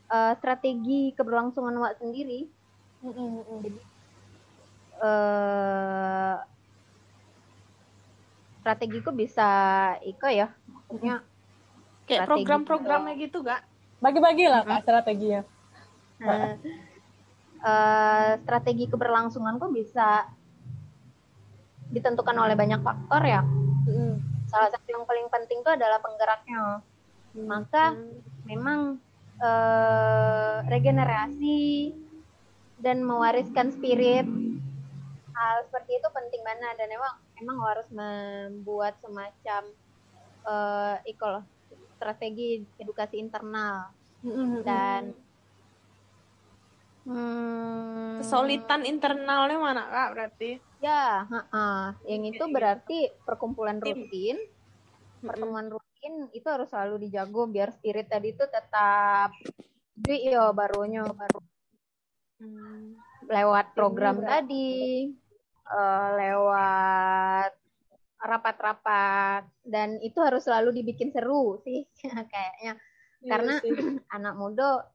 eh, 0.09 0.33
strategi 0.41 1.13
keberlangsungan 1.13 1.75
wah 1.77 1.93
sendiri. 1.97 2.49
Hmm, 2.99 3.13
hmm, 3.15 3.41
hmm. 3.47 3.61
eh 4.99 6.35
strategiku 8.59 9.15
bisa 9.15 9.49
iko 10.03 10.27
ya, 10.27 10.51
maksudnya 10.67 11.23
Kayak 12.03 12.27
program-programnya 12.27 13.15
gitu 13.15 13.39
gak? 13.39 13.63
bagi-bagi 13.99 14.47
lah 14.47 14.63
kak 14.63 14.83
strateginya 14.87 15.43
eh, 16.23 16.55
eh, 17.63 18.31
strategi 18.43 18.85
keberlangsungan 18.87 19.59
kok 19.59 19.71
bisa 19.71 20.27
ditentukan 21.89 22.37
oleh 22.37 22.53
banyak 22.53 22.85
faktor 22.85 23.21
ya. 23.25 23.41
Hmm. 23.41 24.21
Salah 24.45 24.69
satu 24.69 24.87
yang 24.93 25.05
paling 25.09 25.25
penting 25.33 25.61
itu 25.61 25.69
adalah 25.73 25.97
penggeraknya. 25.97 26.85
Maka 27.35 27.93
memang 28.45 28.97
eh, 29.39 30.55
regenerasi 30.65 31.93
dan 32.79 33.03
mewariskan 33.03 33.75
spirit 33.75 34.25
hal 35.35 35.57
seperti 35.67 35.95
itu 35.95 36.07
penting 36.11 36.41
mana 36.43 36.75
dan 36.75 36.91
emang 36.91 37.13
emang 37.39 37.57
harus 37.63 37.87
membuat 37.91 38.99
semacam 38.99 39.63
eh 40.39 40.95
iko 41.07 41.25
loh, 41.27 41.43
strategi 41.95 42.63
edukasi 42.75 43.19
internal 43.19 43.91
Hmm, 44.19 44.35
hmm, 44.35 44.47
hmm. 44.51 44.61
dan 44.67 45.03
hmm, 47.07 48.19
Kesulitan 48.19 48.83
internalnya 48.83 49.55
mana 49.55 49.83
kak 49.87 50.09
berarti? 50.11 50.51
ya 50.79 51.23
ha-ha. 51.23 51.95
yang 52.03 52.23
itu 52.23 52.43
berarti 52.47 53.11
perkumpulan 53.23 53.79
rutin 53.79 54.39
pertemuan 55.19 55.67
rutin 55.67 55.88
itu 56.31 56.47
harus 56.47 56.69
selalu 56.71 57.09
dijago 57.09 57.47
biar 57.51 57.75
spirit 57.75 58.07
tadi 58.07 58.31
itu 58.31 58.43
tetap 58.47 59.35
jadi 59.99 60.39
yo 60.39 60.43
barunya 60.55 61.03
baru 61.03 61.39
lewat 63.27 63.75
program 63.75 64.23
tadi 64.23 65.11
eh, 65.67 66.09
lewat 66.15 67.51
rapat-rapat 68.19 69.47
dan 69.63 69.99
itu 70.03 70.19
harus 70.19 70.43
selalu 70.43 70.75
dibikin 70.83 71.11
seru 71.11 71.59
sih 71.63 71.83
kayaknya 72.31 72.79
Iya 73.19 73.29
karena 73.35 73.53
sih. 73.59 73.71
anak 74.15 74.33
muda 74.39 74.87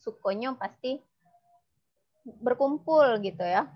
sukonya 0.00 0.52
pasti 0.60 1.00
berkumpul 2.24 3.20
gitu 3.20 3.44
ya. 3.44 3.68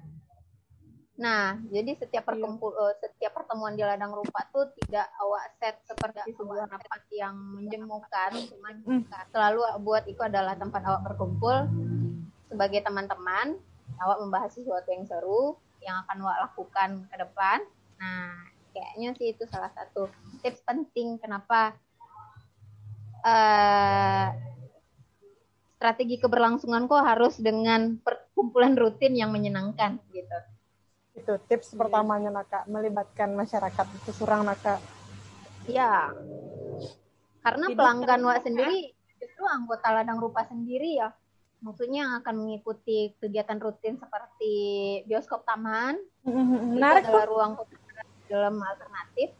Nah, 1.18 1.58
jadi 1.74 1.98
setiap 1.98 2.30
perkumpul 2.30 2.70
eh, 2.78 2.94
setiap 3.02 3.34
pertemuan 3.34 3.74
di 3.74 3.82
ladang 3.82 4.14
rupa 4.14 4.46
tuh 4.54 4.70
tidak 4.78 5.10
awak 5.18 5.50
set 5.58 5.74
seperti 5.82 6.30
sebuah 6.38 6.70
rapat 6.70 7.02
yang 7.10 7.34
menjemukan, 7.34 8.30
cuman 8.30 8.74
selalu 9.34 9.66
buat 9.82 10.06
itu 10.06 10.22
adalah 10.22 10.54
tempat 10.54 10.78
awak 10.86 11.02
berkumpul 11.10 11.66
sebagai 12.46 12.86
teman-teman, 12.86 13.58
awak 13.98 14.18
membahas 14.22 14.54
sesuatu 14.54 14.86
yang 14.94 15.04
seru 15.10 15.58
yang 15.82 16.06
akan 16.06 16.22
awak 16.22 16.38
lakukan 16.46 16.90
ke 17.10 17.16
depan. 17.18 17.58
Nah, 17.98 18.54
kayaknya 18.70 19.10
sih 19.18 19.34
itu 19.34 19.42
salah 19.50 19.74
satu 19.74 20.06
tips 20.46 20.62
penting 20.62 21.18
kenapa 21.18 21.74
eh 23.26 24.30
strategi 25.78 26.18
keberlangsungan 26.22 26.86
kok 26.86 27.02
harus 27.02 27.34
dengan 27.42 27.98
perkumpulan 28.02 28.78
rutin 28.78 29.18
yang 29.18 29.34
menyenangkan 29.34 29.98
gitu. 30.14 30.38
Itu 31.18 31.34
tips 31.50 31.74
pertamanya 31.74 32.30
nak 32.30 32.46
kak 32.46 32.64
melibatkan 32.70 33.34
masyarakat 33.34 33.86
itu 33.98 34.10
surang 34.14 34.46
nak 34.46 34.58
kak 34.62 34.78
Ya. 35.68 36.10
Karena 37.44 37.66
Hidup 37.68 37.78
pelanggan. 37.78 38.20
Wak 38.24 38.40
sendiri 38.42 38.96
justru 39.20 39.44
anggota 39.44 39.92
ladang 39.92 40.18
rupa 40.18 40.48
sendiri 40.48 40.98
ya. 40.98 41.12
Maksudnya 41.60 42.06
yang 42.06 42.12
akan 42.22 42.34
mengikuti 42.38 43.12
kegiatan 43.18 43.58
rutin 43.58 43.98
seperti 43.98 44.54
bioskop 45.10 45.42
taman, 45.42 45.98
menarik 46.22 47.02
itu 47.02 47.10
adalah 47.10 47.26
ruang 47.26 47.52
film 48.30 48.62
alternatif. 48.62 49.34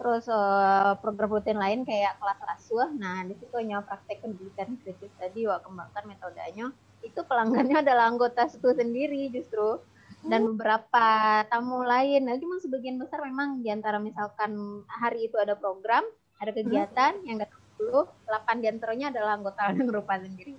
Terus 0.00 0.24
eh, 0.32 0.92
program 1.04 1.28
rutin 1.28 1.60
lain 1.60 1.84
kayak 1.84 2.16
kelas 2.16 2.40
rasuah. 2.40 2.88
Nah, 2.96 3.20
di 3.28 3.36
situ 3.36 3.52
hanya 3.52 3.84
praktek 3.84 4.24
pendidikan 4.24 4.80
kritis 4.80 5.12
tadi 5.20 5.44
wak 5.44 5.60
kembangkan 5.60 6.08
metodenya. 6.08 6.72
Itu 7.04 7.28
pelanggannya 7.28 7.76
adalah 7.84 8.08
anggota 8.08 8.48
itu 8.48 8.68
sendiri 8.72 9.28
justru 9.28 9.76
dan 10.24 10.40
beberapa 10.44 11.06
tamu 11.46 11.82
lain. 11.82 12.26
Nah, 12.26 12.34
cuma 12.36 12.58
sebagian 12.58 12.98
besar 12.98 13.22
memang 13.22 13.62
di 13.62 13.70
antara 13.70 13.98
misalkan 13.98 14.52
hari 14.88 15.30
itu 15.30 15.38
ada 15.38 15.54
program, 15.54 16.02
ada 16.36 16.50
kegiatan 16.50 17.22
yang 17.22 17.38
datang 17.38 17.60
10, 17.78 18.06
8 18.26 18.58
di 18.58 18.66
antaranya 18.66 19.06
adalah 19.10 19.38
anggota 19.38 19.62
rupa 19.96 20.18
sendiri. 20.18 20.58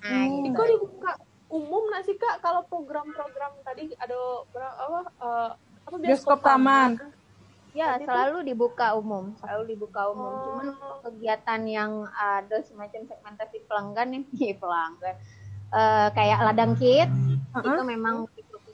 Nah, 0.00 0.10
Hmm. 0.24 0.46
gitu. 0.46 0.56
Kok 0.56 0.68
dibuka 0.68 1.10
umum 1.50 1.82
nggak 1.90 2.04
sih 2.06 2.14
kak 2.14 2.38
kalau 2.38 2.62
program-program 2.64 3.52
tadi 3.60 3.90
ada 3.98 4.14
berapa 4.54 4.74
apa 4.78 5.00
eh, 5.18 5.50
apa 5.84 5.96
Bioskop 5.98 6.40
taman. 6.40 6.90
Ya, 7.70 7.94
Tadi 7.94 8.02
tuh- 8.02 8.10
selalu 8.10 8.38
dibuka 8.50 8.98
umum, 8.98 9.30
selalu 9.38 9.62
dibuka 9.74 10.10
umum. 10.10 10.26
Oh. 10.26 10.42
Cuman 10.42 10.66
kegiatan 11.06 11.60
yang 11.66 12.02
ada 12.10 12.66
semacam 12.66 13.06
segmentasi 13.06 13.62
pelanggan 13.66 14.08
yang 14.10 14.24
iya, 14.38 14.54
pelanggan 14.54 15.16
Eh, 15.70 16.08
kayak 16.10 16.38
ladang 16.42 16.74
kids 16.74 17.14
itu 17.54 17.82
memang 17.86 18.26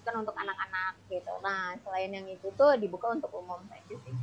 dikhususkan 0.06 0.22
untuk 0.22 0.38
anak-anak 0.38 0.94
gitu. 1.10 1.32
Nah, 1.42 1.74
selain 1.82 2.14
yang 2.14 2.26
itu 2.30 2.46
tuh 2.54 2.78
dibuka 2.78 3.10
untuk 3.10 3.34
umum 3.34 3.58
saja 3.66 3.94
sih. 4.06 4.14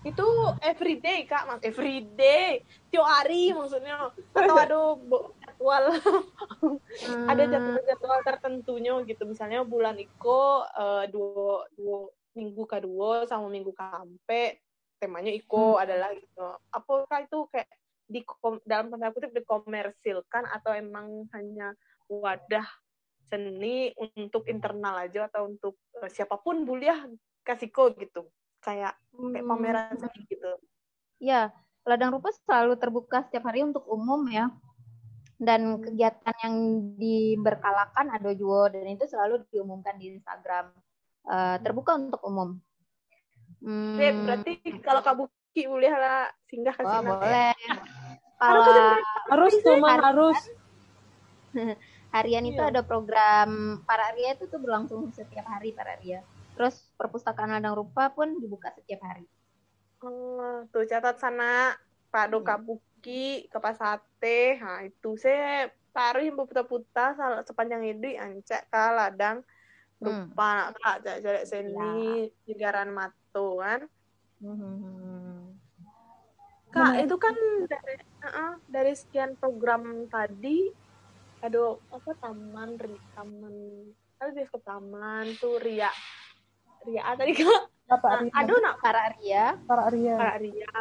itu 0.00 0.24
everyday 0.64 1.28
kak 1.28 1.44
mas. 1.44 1.60
Everyday 1.60 2.64
tiap 2.88 3.04
hari 3.04 3.52
maksudnya. 3.52 4.14
Atau 4.32 4.56
ada 4.64 4.78
jadwal. 5.44 5.84
Ada 7.28 7.42
Hmm, 7.44 7.52
jadwal-jadwal 7.52 8.18
tertentunya 8.24 8.94
gitu. 9.04 9.28
Misalnya 9.28 9.66
bulan 9.66 9.98
iko 10.00 10.64
eh, 10.72 11.04
dua 11.12 11.68
dua 11.76 12.08
minggu 12.32 12.62
kedua 12.64 13.26
sama 13.28 13.50
minggu 13.52 13.74
kampe 13.76 14.62
temanya 15.02 15.34
iko 15.36 15.76
adalah 15.76 16.14
gitu. 16.16 16.48
Apakah 16.72 17.26
itu 17.26 17.38
kayak 17.52 17.68
di 18.08 18.24
dalam 18.64 18.88
tanda 18.88 19.12
kutip 19.12 19.36
dikomersilkan 19.36 20.48
atau 20.48 20.72
emang 20.72 21.28
hanya 21.36 21.76
wadah 22.08 22.64
seni 23.30 23.94
untuk 24.18 24.50
internal 24.50 25.06
aja 25.06 25.30
atau 25.30 25.46
untuk 25.46 25.78
eh, 26.02 26.10
siapa 26.10 26.36
pun 26.42 26.66
buliah 26.66 27.06
kasihko 27.46 27.94
gitu 27.96 28.26
kayak 28.60 28.98
kayak 29.32 29.44
hmm. 29.46 29.50
pameran 29.50 29.94
seni 29.96 30.26
gitu 30.26 30.52
Ya, 31.20 31.52
ladang 31.84 32.16
rupa 32.16 32.32
selalu 32.32 32.80
terbuka 32.80 33.20
setiap 33.28 33.44
hari 33.44 33.60
untuk 33.60 33.84
umum 33.86 34.24
ya. 34.28 34.48
dan 35.40 35.80
kegiatan 35.80 36.36
yang 36.44 36.56
diberkalakan 37.00 38.12
ada 38.12 38.32
juga 38.36 38.76
dan 38.76 38.92
itu 38.92 39.08
selalu 39.08 39.44
diumumkan 39.48 39.96
di 39.96 40.12
Instagram 40.12 40.68
Eh, 41.28 41.56
terbuka 41.60 42.00
untuk 42.00 42.20
umum. 42.24 42.56
Hmm, 43.60 43.94
Oke, 44.00 44.08
berarti 44.24 44.52
kalau 44.80 45.04
kabuki 45.04 45.68
boleh 45.68 45.92
lah 45.92 46.32
singgah 46.48 46.72
ke 46.72 46.80
sini. 46.80 47.06
boleh. 47.12 47.52
Kalau 48.40 48.62
Kalau 48.64 48.96
harus 49.28 49.52
tuh 49.60 49.76
Hari- 49.84 50.00
harus 50.00 50.38
harian 52.10 52.44
itu 52.44 52.58
Iya. 52.58 52.70
ada 52.74 52.82
program 52.82 53.80
para 53.82 54.10
Ria 54.12 54.34
itu 54.34 54.46
tuh 54.46 54.58
berlangsung 54.58 55.10
setiap 55.10 55.46
hari 55.46 55.70
para 55.70 55.94
Ria. 55.98 56.20
Terus 56.54 56.90
perpustakaan 56.94 57.50
ladang 57.50 57.74
rupa 57.74 58.10
pun 58.10 58.36
dibuka 58.36 58.74
setiap 58.74 59.00
hari. 59.00 59.24
Oh, 60.00 60.64
tuh 60.68 60.84
catat 60.84 61.16
sana 61.16 61.76
Pak 62.10 62.26
Do 62.28 62.40
Iya. 62.40 62.56
Kabuki, 62.56 63.46
Kepas 63.46 63.78
Sate. 63.78 64.58
Nah, 64.58 64.82
itu 64.82 65.14
saya 65.14 65.70
taruh 65.90 66.22
yang 66.22 66.34
putar-putar 66.34 67.14
sal- 67.14 67.42
sepanjang 67.42 67.82
itu 67.84 68.14
ancak 68.14 68.66
ke 68.66 68.82
ladang 68.90 69.42
Hmm. 70.00 70.32
rupa 70.32 70.72
kak 70.72 70.96
cak 71.04 71.44
seni 71.44 72.30
Jigaran 72.46 72.90
Mato 72.90 73.60
kan. 73.60 73.84
Hmm. 74.40 75.52
Kak, 76.70 76.94
Benar. 76.94 77.04
itu 77.04 77.16
kan 77.18 77.34
dari 77.66 77.94
uh-uh, 78.22 78.52
dari 78.64 78.92
sekian 78.94 79.34
program 79.34 80.06
tadi 80.06 80.70
ada 81.40 81.62
apa 81.88 82.10
taman 82.20 82.76
ri, 82.76 82.96
taman 83.16 83.54
tadi 84.20 84.36
dia 84.36 84.44
ke 84.44 84.58
taman 84.60 85.24
tuh 85.40 85.56
Ria. 85.56 85.88
Ria 86.84 87.16
tadi 87.16 87.32
kak. 87.32 87.62
Apa 87.90 88.22
Nah, 88.22 88.30
ada 88.36 88.54
nak 88.62 88.74
Para 88.78 89.02
Ria, 89.18 89.58
para 89.66 89.82
Arya 89.88 90.14
Kak 90.14 90.36
Ria. 90.44 90.80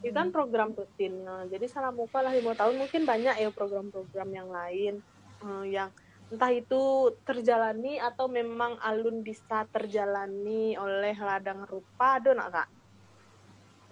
Itu 0.00 0.14
kan 0.14 0.30
program 0.30 0.72
rutin. 0.72 1.26
Nah, 1.26 1.44
jadi 1.50 1.66
salah 1.66 1.90
muka 1.90 2.22
lah 2.22 2.30
lima 2.30 2.54
tahun 2.54 2.78
mungkin 2.78 3.02
banyak 3.04 3.42
ya 3.42 3.50
program-program 3.50 4.28
yang 4.30 4.48
lain 4.48 5.02
eh, 5.42 5.64
yang 5.68 5.90
entah 6.26 6.50
itu 6.50 7.12
terjalani 7.22 8.02
atau 8.02 8.26
memang 8.30 8.78
alun 8.82 9.22
bisa 9.22 9.66
terjalani 9.74 10.78
oleh 10.78 11.16
ladang 11.18 11.66
rupa. 11.66 12.22
Ada 12.22 12.30
nak 12.32 12.48
kak. 12.54 12.68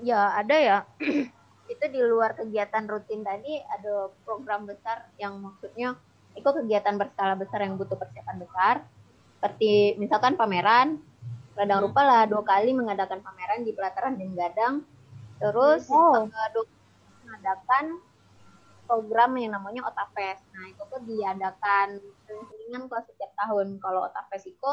Ya 0.06 0.32
ada 0.38 0.56
ya. 0.56 0.78
itu 1.66 1.84
di 1.88 2.00
luar 2.00 2.36
kegiatan 2.36 2.84
rutin 2.84 3.24
tadi 3.24 3.56
ada 3.72 4.12
program 4.28 4.68
besar 4.68 5.08
yang 5.16 5.40
maksudnya 5.40 5.96
itu 6.34 6.44
kegiatan 6.44 6.98
berskala 6.98 7.38
besar 7.38 7.64
yang 7.64 7.78
butuh 7.80 7.96
persiapan 7.96 8.36
besar. 8.42 8.74
Seperti 9.38 9.96
misalkan 10.00 10.36
pameran, 10.36 11.00
Ladang 11.54 11.78
Hmm. 11.80 11.86
Rupa 11.90 12.02
lah 12.02 12.22
dua 12.26 12.42
kali 12.42 12.74
mengadakan 12.74 13.22
pameran 13.22 13.62
di 13.62 13.70
pelataran 13.70 14.18
dan 14.18 14.30
Gadang. 14.34 14.74
Terus 15.38 15.86
Oh. 15.86 16.26
eh, 16.26 16.48
dua 16.50 16.66
mengadakan 17.22 17.84
program 18.84 19.32
yang 19.38 19.54
namanya 19.56 19.86
Otafest. 19.88 20.44
Nah 20.52 20.68
itu 20.68 20.82
tuh 20.90 21.00
diadakan 21.06 22.02
sering-seringan 22.26 22.90
kok 22.90 23.06
setiap 23.06 23.32
tahun. 23.38 23.78
Kalau 23.78 24.10
Otafest 24.10 24.50
itu 24.50 24.70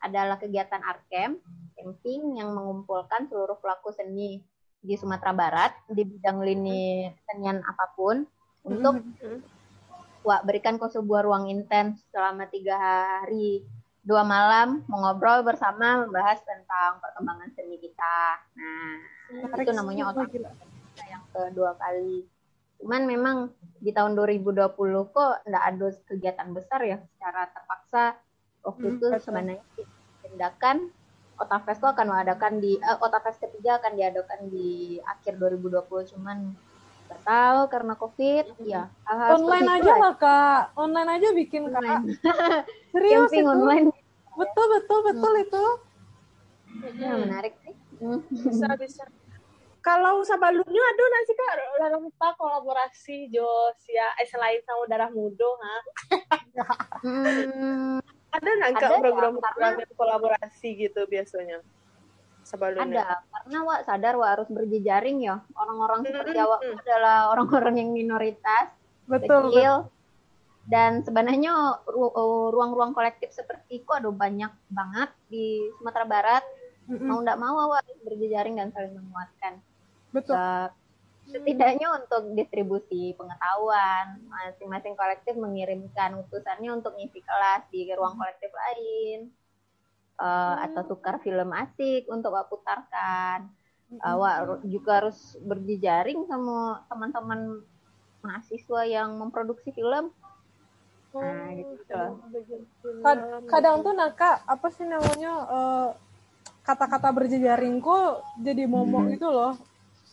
adalah 0.00 0.36
kegiatan 0.40 0.80
art 0.84 1.04
camp, 1.12 1.40
camping 1.76 2.36
yang 2.40 2.52
mengumpulkan 2.52 3.28
seluruh 3.28 3.56
pelaku 3.60 3.92
seni 3.92 4.40
di 4.84 4.94
Sumatera 5.00 5.32
Barat 5.32 5.72
di 5.88 6.04
bidang 6.04 6.44
lini 6.44 7.08
kesenian 7.08 7.64
apa 7.64 7.96
pun 7.96 8.28
untuk 8.62 9.00
Mhm. 9.00 9.40
wah, 10.20 10.40
berikan 10.44 10.76
kau 10.76 10.88
sebuah 10.88 11.24
ruang 11.24 11.48
intens 11.48 12.04
selama 12.12 12.44
tiga 12.48 12.76
hari 12.76 13.64
dua 14.04 14.20
malam 14.20 14.84
mengobrol 14.84 15.40
bersama 15.40 16.04
membahas 16.04 16.44
tentang 16.44 17.00
perkembangan 17.00 17.48
seni 17.56 17.80
kita. 17.80 18.16
Nah 19.32 19.48
Menarik 19.48 19.64
itu 19.64 19.72
namanya 19.72 20.12
otak 20.12 20.28
gila. 20.28 20.52
yang 21.08 21.24
kedua 21.32 21.72
kali. 21.80 22.28
Cuman 22.80 23.02
memang 23.08 23.36
di 23.80 23.90
tahun 23.90 24.12
2020 24.12 24.76
kok 25.08 25.44
nggak 25.48 25.64
ada 25.64 25.86
kegiatan 26.04 26.48
besar 26.52 26.80
ya 26.84 27.00
secara 27.00 27.48
terpaksa. 27.48 28.04
Waktu 28.60 28.84
Hmm, 28.84 28.96
itu 29.00 29.06
betul. 29.08 29.24
sebenarnya 29.24 29.64
tindakan 30.20 30.76
Otafest 31.34 31.82
tuh 31.82 31.90
akan 31.90 32.06
mengadakan 32.14 32.62
di 32.62 32.78
eh, 32.78 32.98
Otafest 33.02 33.42
ketiga 33.42 33.82
akan 33.82 33.98
diadakan 33.98 34.40
di 34.48 34.98
akhir 35.02 35.38
2020 35.38 36.14
cuman 36.14 36.54
nggak 37.04 37.20
tahu 37.20 37.60
karena 37.68 37.92
covid 38.00 38.44
ya 38.64 38.88
hal-hal 39.04 39.30
online 39.36 39.66
seperti 39.68 39.80
aja 39.84 39.92
lah 40.00 40.14
kak. 40.16 40.62
Online 40.74 41.10
aja 41.20 41.28
bikin 41.36 41.62
kak. 41.68 41.80
Online. 41.84 42.04
serius 42.94 43.28
camping 43.28 43.44
itu. 43.44 43.52
online. 43.52 43.86
Betul 44.34 44.66
betul 44.80 44.98
betul 45.04 45.32
itu. 45.38 45.64
Ya, 46.98 47.12
menarik 47.14 47.54
sih. 47.62 47.74
Hmm. 48.02 48.20
bisa 48.26 48.66
bisa 48.74 49.04
kalau 49.84 50.24
sabalunnya 50.24 50.82
ada 50.82 51.02
nggak 51.04 51.24
sih 51.28 51.36
kak. 51.36 51.54
Dalam 51.76 52.00
lupa 52.08 52.28
kolaborasi 52.40 53.28
Jos 53.28 53.78
ya 53.86 54.16
eh, 54.16 54.26
selain 54.26 54.64
sama 54.64 54.88
darah 54.88 55.10
mudo 55.12 55.50
ha. 55.60 55.76
Hmm, 57.04 58.00
ada 58.72 58.86
ya, 58.88 58.98
program-program 59.00 59.72
kolaborasi 59.96 60.68
gitu 60.78 61.00
biasanya. 61.04 61.58
Sabalunnya 62.44 63.04
ada 63.04 63.24
karena 63.32 63.58
Wak 63.64 63.80
sadar 63.88 64.14
Wak 64.20 64.30
harus 64.36 64.48
berjejaring 64.52 65.24
ya. 65.24 65.40
Orang-orang 65.56 66.04
seperti 66.04 66.36
Hmm, 66.36 66.44
Awak 66.44 66.60
hmm. 66.60 66.66
itu 66.68 66.80
adalah 66.84 67.18
orang-orang 67.32 67.74
yang 67.80 67.90
minoritas 67.92 68.66
betul 69.04 69.48
betul. 69.48 69.52
Kecil 69.52 69.74
dan 70.64 71.04
sebenarnya 71.04 71.52
uh, 71.84 72.48
ruang-ruang 72.48 72.96
kolektif 72.96 73.28
seperti 73.32 73.84
itu 73.84 73.90
ada 73.92 74.08
banyak 74.08 74.52
banget 74.72 75.10
di 75.28 75.68
Sumatera 75.80 76.06
Barat. 76.08 76.44
Mm-mm. 76.84 77.08
mau 77.08 77.16
nggak 77.24 77.40
mau 77.40 77.72
Wak 77.72 77.80
harus 77.80 77.96
berjejaring 78.04 78.60
dan 78.60 78.68
saling 78.76 78.92
menguatkan. 78.92 79.56
Betul. 80.12 80.36
Ke- 80.36 80.83
setidaknya 81.28 81.88
untuk 81.94 82.36
distribusi 82.36 83.16
pengetahuan 83.16 84.20
masing-masing 84.28 84.94
kolektif 84.94 85.34
mengirimkan 85.36 86.20
utusannya 86.20 86.70
untuk 86.74 86.92
ngisi 86.96 87.20
kelas 87.24 87.64
di 87.72 87.88
ruang 87.96 88.16
kolektif 88.20 88.52
lain 88.52 89.32
Eh, 90.14 90.56
atau 90.70 90.86
tukar 90.86 91.18
film 91.26 91.50
asik 91.50 92.06
untuk 92.06 92.30
Wak 92.30 92.46
putarkan. 92.46 93.50
Uh, 93.98 94.14
Wak 94.22 94.36
ru- 94.46 94.62
juga 94.70 95.02
harus 95.02 95.34
berjejaring 95.42 96.30
sama 96.30 96.86
teman-teman 96.86 97.66
mahasiswa 98.22 98.80
yang 98.86 99.18
memproduksi 99.18 99.74
film. 99.74 100.14
Nah, 101.18 101.50
gitu 101.58 101.94
loh. 101.98 102.14
Kad- 103.02 103.26
kadang 103.50 103.82
tuh 103.82 103.94
kak 104.14 104.36
apa 104.46 104.66
sih 104.70 104.86
namanya 104.86 105.32
eh, 105.50 105.88
kata-kata 106.62 107.10
berjejaring 107.10 107.82
kok 107.82 108.22
jadi 108.38 108.70
momok 108.70 109.18
gitu 109.18 109.28
loh 109.34 109.58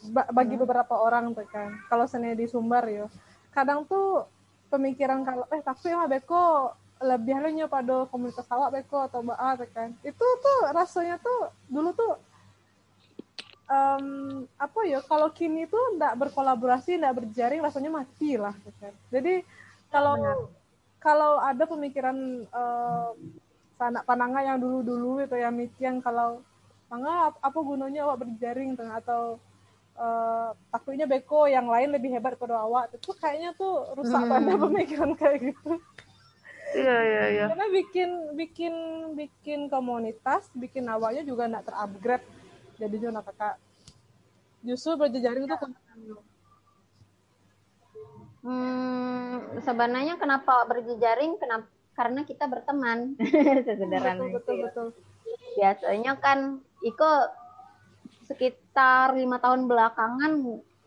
Ba- 0.09 0.29
bagi 0.33 0.57
beberapa 0.57 0.97
orang 0.97 1.37
tuh 1.37 1.45
kan. 1.45 1.69
Kalau 1.85 2.09
seni 2.09 2.33
di 2.33 2.49
Sumbar 2.49 2.89
ya 2.89 3.05
kadang 3.53 3.85
tuh 3.85 4.25
pemikiran 4.71 5.21
kalau 5.27 5.45
eh 5.51 5.61
tapi 5.61 5.91
mah 5.93 6.07
beko 6.09 6.73
lebih 7.01 7.33
halunya 7.37 7.65
pada 7.67 8.07
komunitas 8.09 8.47
awak 8.49 8.81
beko 8.81 9.05
atau 9.05 9.21
baa 9.21 9.53
tuh 9.59 9.69
kan. 9.69 9.93
Itu 10.01 10.25
tuh 10.41 10.59
rasanya 10.73 11.21
tuh 11.21 11.53
dulu 11.69 11.93
tuh 11.93 12.13
em, 13.69 14.05
apa 14.57 14.79
ya 14.89 14.99
kalau 15.05 15.29
kini 15.29 15.69
tuh 15.69 15.99
ndak 15.99 16.17
berkolaborasi 16.17 16.97
ndak 16.97 17.21
berjaring 17.21 17.61
rasanya 17.61 17.91
mati 17.93 18.41
lah 18.41 18.57
tuh 18.65 18.73
kan. 18.81 18.93
Jadi 19.13 19.45
kalau 19.93 20.17
Benar. 20.17 20.37
kalau 21.01 21.31
ada 21.41 21.63
pemikiran 21.69 22.17
eh, 22.47 23.09
sanak 23.77 24.05
pananga 24.05 24.45
yang 24.45 24.57
dulu-dulu 24.61 25.25
itu 25.25 25.35
yang 25.37 25.53
mikian 25.57 26.01
kalau 26.05 26.41
mangga 26.85 27.33
ap- 27.33 27.41
apa 27.41 27.59
gunanya 27.63 28.05
awak 28.05 28.27
berjaring 28.27 28.77
tuh, 28.77 28.85
atau 28.85 29.21
eh, 30.01 30.49
takutnya 30.73 31.05
beko 31.05 31.45
yang 31.45 31.69
lain 31.69 31.93
lebih 31.93 32.09
hebat 32.17 32.33
pada 32.41 32.57
awak 32.65 32.89
itu 32.97 33.11
kayaknya 33.21 33.53
tuh 33.53 33.93
rusak 33.93 34.17
Hmm. 34.17 34.31
banget 34.31 34.57
pemikiran 34.57 35.11
kayak 35.13 35.37
gitu 35.53 35.71
iya 36.73 36.97
iya 37.03 37.23
iya 37.35 37.45
karena 37.51 37.67
bikin 37.69 38.09
bikin 38.33 38.73
bikin 39.13 39.59
komunitas 39.69 40.49
bikin 40.57 40.87
awalnya 40.89 41.21
juga 41.21 41.45
nggak 41.51 41.65
terupgrade 41.69 42.25
jadi 42.81 42.95
zona 42.97 43.21
kakak 43.21 43.55
justru 44.65 44.97
berjejaring 44.97 45.45
tuh 45.45 45.57
Hmm, 48.41 49.61
sebenarnya 49.61 50.17
kenapa 50.17 50.65
berjejaring? 50.65 51.37
Kenapa? 51.37 51.69
Karena 51.93 52.25
kita 52.25 52.49
berteman. 52.49 53.13
Sesederhana 53.69 54.17
betul 54.33 54.33
betul 54.33 54.55
ya. 54.57 54.63
betul 54.65 54.87
Biasanya 55.61 56.13
kan 56.17 56.39
Iko 56.81 57.09
sekitar 58.31 59.13
lima 59.19 59.37
tahun 59.43 59.67
belakangan 59.67 60.31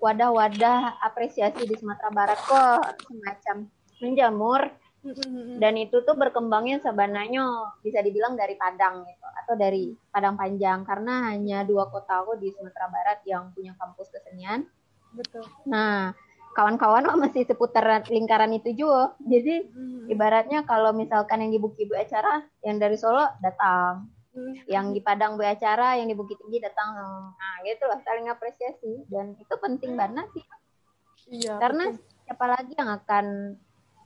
wadah-wadah 0.00 1.00
apresiasi 1.04 1.68
di 1.68 1.74
Sumatera 1.76 2.10
Barat 2.12 2.38
kok 2.40 2.80
semacam 3.08 3.56
menjamur. 4.00 4.62
Dan 5.60 5.76
itu 5.76 6.00
tuh 6.00 6.16
berkembangnya 6.16 6.80
sebenarnya 6.80 7.44
bisa 7.84 8.00
dibilang 8.00 8.40
dari 8.40 8.56
Padang 8.56 9.04
gitu 9.04 9.26
atau 9.44 9.52
dari 9.52 9.92
Padang 10.08 10.40
Panjang. 10.40 10.80
Karena 10.88 11.28
hanya 11.28 11.60
dua 11.68 11.92
kota 11.92 12.24
kok 12.24 12.40
di 12.40 12.48
Sumatera 12.56 12.88
Barat 12.88 13.18
yang 13.28 13.52
punya 13.52 13.76
kampus 13.76 14.08
kesenian. 14.08 14.64
betul. 15.12 15.44
Nah, 15.68 16.16
kawan-kawan 16.56 17.04
masih 17.20 17.44
seputar 17.44 17.84
lingkaran 18.08 18.54
itu 18.56 18.72
juga. 18.72 19.12
Jadi 19.20 19.68
ibaratnya 20.08 20.64
kalau 20.64 20.94
misalkan 20.96 21.44
yang 21.44 21.52
di 21.52 21.60
Bukit 21.60 21.90
Bu 21.90 21.98
acara 21.98 22.46
yang 22.64 22.80
dari 22.80 22.96
Solo 22.96 23.28
datang, 23.44 24.08
yang 24.66 24.90
di 24.90 25.00
Padang 25.00 25.38
Bu 25.38 25.46
acara 25.46 25.98
yang 25.98 26.10
di 26.10 26.16
Bukit 26.18 26.38
Tinggi 26.40 26.58
datang. 26.58 26.94
Nah, 27.34 27.54
gitu 27.62 27.86
lah 27.86 27.98
saling 28.02 28.26
apresiasi. 28.26 29.06
Dan 29.06 29.38
itu 29.38 29.54
penting 29.58 29.94
banget 29.94 30.26
sih. 30.34 30.44
Iya 31.30 31.56
karena 31.56 31.88
betul. 31.88 32.04
siapa 32.28 32.46
lagi 32.48 32.72
yang 32.76 32.90
akan 33.00 33.26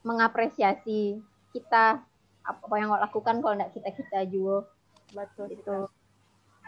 mengapresiasi 0.07 1.19
kita 1.51 1.99
apa 2.47 2.75
yang 2.79 2.89
lakukan 2.95 3.43
kalau 3.43 3.53
enggak 3.53 3.75
kita 3.75 3.89
kita 3.91 4.19
juga 4.31 4.71
betul 5.11 5.51
gitu. 5.51 5.91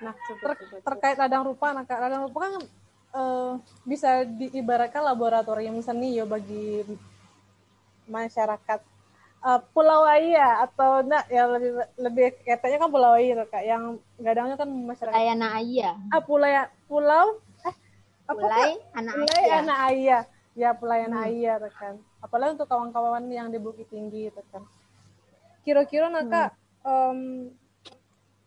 Nah 0.03 0.13
ter- 0.13 0.81
terkait 0.83 1.17
ladang 1.17 1.47
rupa 1.47 1.71
nah 1.71 1.87
Kak, 1.87 1.99
ladang 2.03 2.27
rupa 2.27 2.37
kan 2.43 2.53
eh, 3.15 3.51
bisa 3.87 4.27
diibaratkan 4.27 5.07
laboratorium 5.07 5.79
seni 5.79 6.19
ya 6.19 6.27
bagi 6.27 6.83
masyarakat 8.11 8.79
Eh, 9.41 9.59
Pulau 9.73 10.05
Aya 10.05 10.69
atau 10.69 11.01
enggak 11.01 11.25
ya 11.33 11.49
lebih 11.49 11.71
lebih 11.97 12.25
katanya 12.45 12.77
kan 12.85 12.89
Pulau 12.93 13.17
Aya 13.17 13.41
kak. 13.49 13.63
Yang 13.65 13.83
gadangnya 14.21 14.55
kan 14.55 14.69
masyarakat 14.69 15.17
anak 15.17 15.51
ayah 15.65 15.93
ah 16.13 16.21
pulau 16.21 16.49
pulau 16.85 17.25
eh 17.65 17.75
apa 18.29 18.37
mulai 18.37 18.77
Kak? 18.77 19.01
anak 19.01 19.13
Pulai 19.17 19.41
ayah 19.41 19.57
anak 19.65 19.79
ayah 19.89 20.21
ya 20.53 20.69
pelayan 20.77 21.13
Hmm. 21.15 21.25
ayah 21.25 21.55
rekan 21.57 21.95
apalagi 22.21 22.59
untuk 22.59 22.69
kawan-kawan 22.69 23.23
yang 23.33 23.49
di 23.49 23.57
Bukit 23.57 23.89
Tinggi 23.89 24.29
rekan 24.29 24.61
kira-kira 25.65 26.11
nah 26.11 26.21
kak 26.21 26.49
em, 26.85 27.49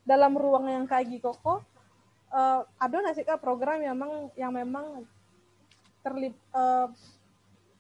dalam 0.07 0.37
ruang 0.37 0.71
yang 0.71 0.85
kayak 0.87 1.11
gitu 1.11 1.35
kok 1.35 1.65
eh, 2.31 2.61
ada 2.79 2.95
nggak 2.95 3.17
sih 3.19 3.27
kak 3.27 3.43
program 3.43 3.83
yang 3.83 3.99
memang 3.99 4.13
yang 4.39 4.53
memang 4.55 5.03
terlip 6.07 6.39
eh, 6.55 6.87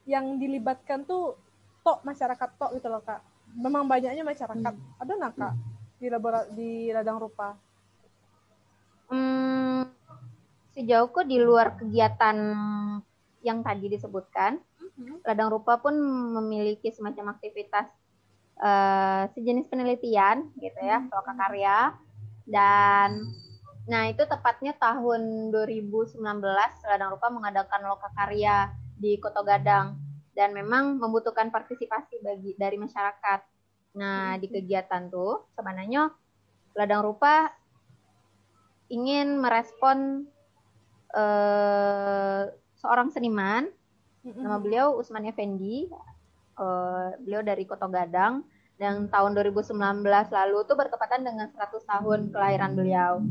yang 0.08 0.34
dilibatkan 0.40 1.06
tuh 1.06 1.38
tok 1.84 2.00
masyarakat 2.02 2.48
tok 2.56 2.72
gitu 2.80 2.88
loh 2.88 3.04
kak. 3.04 3.20
Memang 3.54 3.84
banyaknya 3.84 4.24
masyarakat. 4.24 4.74
Ada 4.98 5.12
nggak 5.12 5.34
kak 5.36 5.54
di 6.00 6.06
labora 6.08 6.48
di 6.48 6.88
ladang 6.90 7.20
rupa? 7.20 7.54
Hmm, 9.08 9.84
sejauh 10.72 11.12
kok 11.12 11.28
di 11.28 11.36
luar 11.38 11.76
kegiatan 11.76 12.36
yang 13.44 13.60
tadi 13.60 13.92
disebutkan, 13.92 14.56
Ladang 15.24 15.52
Rupa 15.52 15.76
pun 15.76 15.92
memiliki 16.40 16.88
semacam 16.88 17.36
aktivitas 17.36 17.88
eh, 18.60 19.22
sejenis 19.36 19.68
penelitian 19.68 20.48
gitu 20.56 20.80
ya, 20.80 21.04
loka 21.08 21.32
karya. 21.36 21.92
Dan 22.44 23.28
nah 23.84 24.08
itu 24.08 24.24
tepatnya 24.24 24.72
tahun 24.80 25.52
2019 25.52 26.16
Ladang 26.88 27.10
Rupa 27.12 27.28
mengadakan 27.28 27.80
loka 27.84 28.08
karya 28.16 28.72
di 28.96 29.20
Kota 29.20 29.44
Gadang 29.44 30.03
dan 30.34 30.50
memang 30.50 30.98
membutuhkan 30.98 31.48
partisipasi 31.48 32.20
bagi 32.20 32.58
dari 32.58 32.76
masyarakat. 32.76 33.40
Nah, 33.94 34.34
di 34.42 34.50
kegiatan 34.50 35.06
tuh 35.06 35.46
sebenarnya 35.54 36.10
Ladang 36.74 37.06
Rupa 37.06 37.46
ingin 38.90 39.38
merespon 39.38 40.26
eh, 41.14 42.42
seorang 42.82 43.14
seniman. 43.14 43.70
Nama 44.26 44.58
beliau 44.58 44.98
Usman 44.98 45.30
Effendi. 45.30 45.86
Eh, 46.54 47.08
beliau 47.22 47.46
dari 47.46 47.62
Kota 47.62 47.86
Gadang. 47.86 48.42
Dan 48.74 49.06
tahun 49.06 49.38
2019 49.38 49.70
lalu 50.34 50.58
tuh 50.66 50.74
bertepatan 50.74 51.22
dengan 51.22 51.46
100 51.46 51.78
tahun 51.86 52.20
kelahiran 52.34 52.74
beliau. 52.74 53.22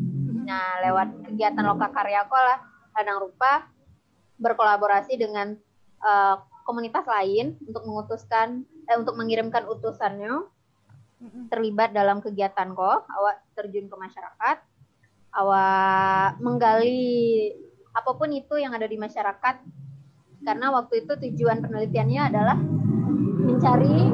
Nah 0.48 0.80
lewat 0.88 1.28
kegiatan 1.28 1.68
Loka 1.68 1.92
Karya 1.92 2.24
lah 2.24 2.64
Ladang 2.96 3.28
Rupa 3.28 3.68
berkolaborasi 4.40 5.20
dengan 5.20 5.52
eh, 6.00 6.36
komunitas 6.64 7.06
lain 7.06 7.60
untuk 7.64 7.84
mengutuskan 7.86 8.68
eh, 8.88 8.98
untuk 8.98 9.16
mengirimkan 9.20 9.68
utusannya 9.68 10.48
terlibat 11.48 11.96
dalam 11.96 12.20
kegiatan 12.20 12.76
kok 12.76 13.08
awak 13.08 13.48
terjun 13.56 13.88
ke 13.88 13.96
masyarakat 13.96 14.58
awak 15.34 16.38
menggali 16.38 17.50
apa 17.94 18.12
pun 18.14 18.30
itu 18.34 18.58
yang 18.58 18.74
ada 18.74 18.86
di 18.86 18.98
masyarakat. 18.98 19.56
Karena 20.44 20.76
waktu 20.76 21.06
itu 21.06 21.14
tujuan 21.16 21.64
penelitiannya 21.64 22.22
adalah 22.28 22.58
mencari 23.48 24.12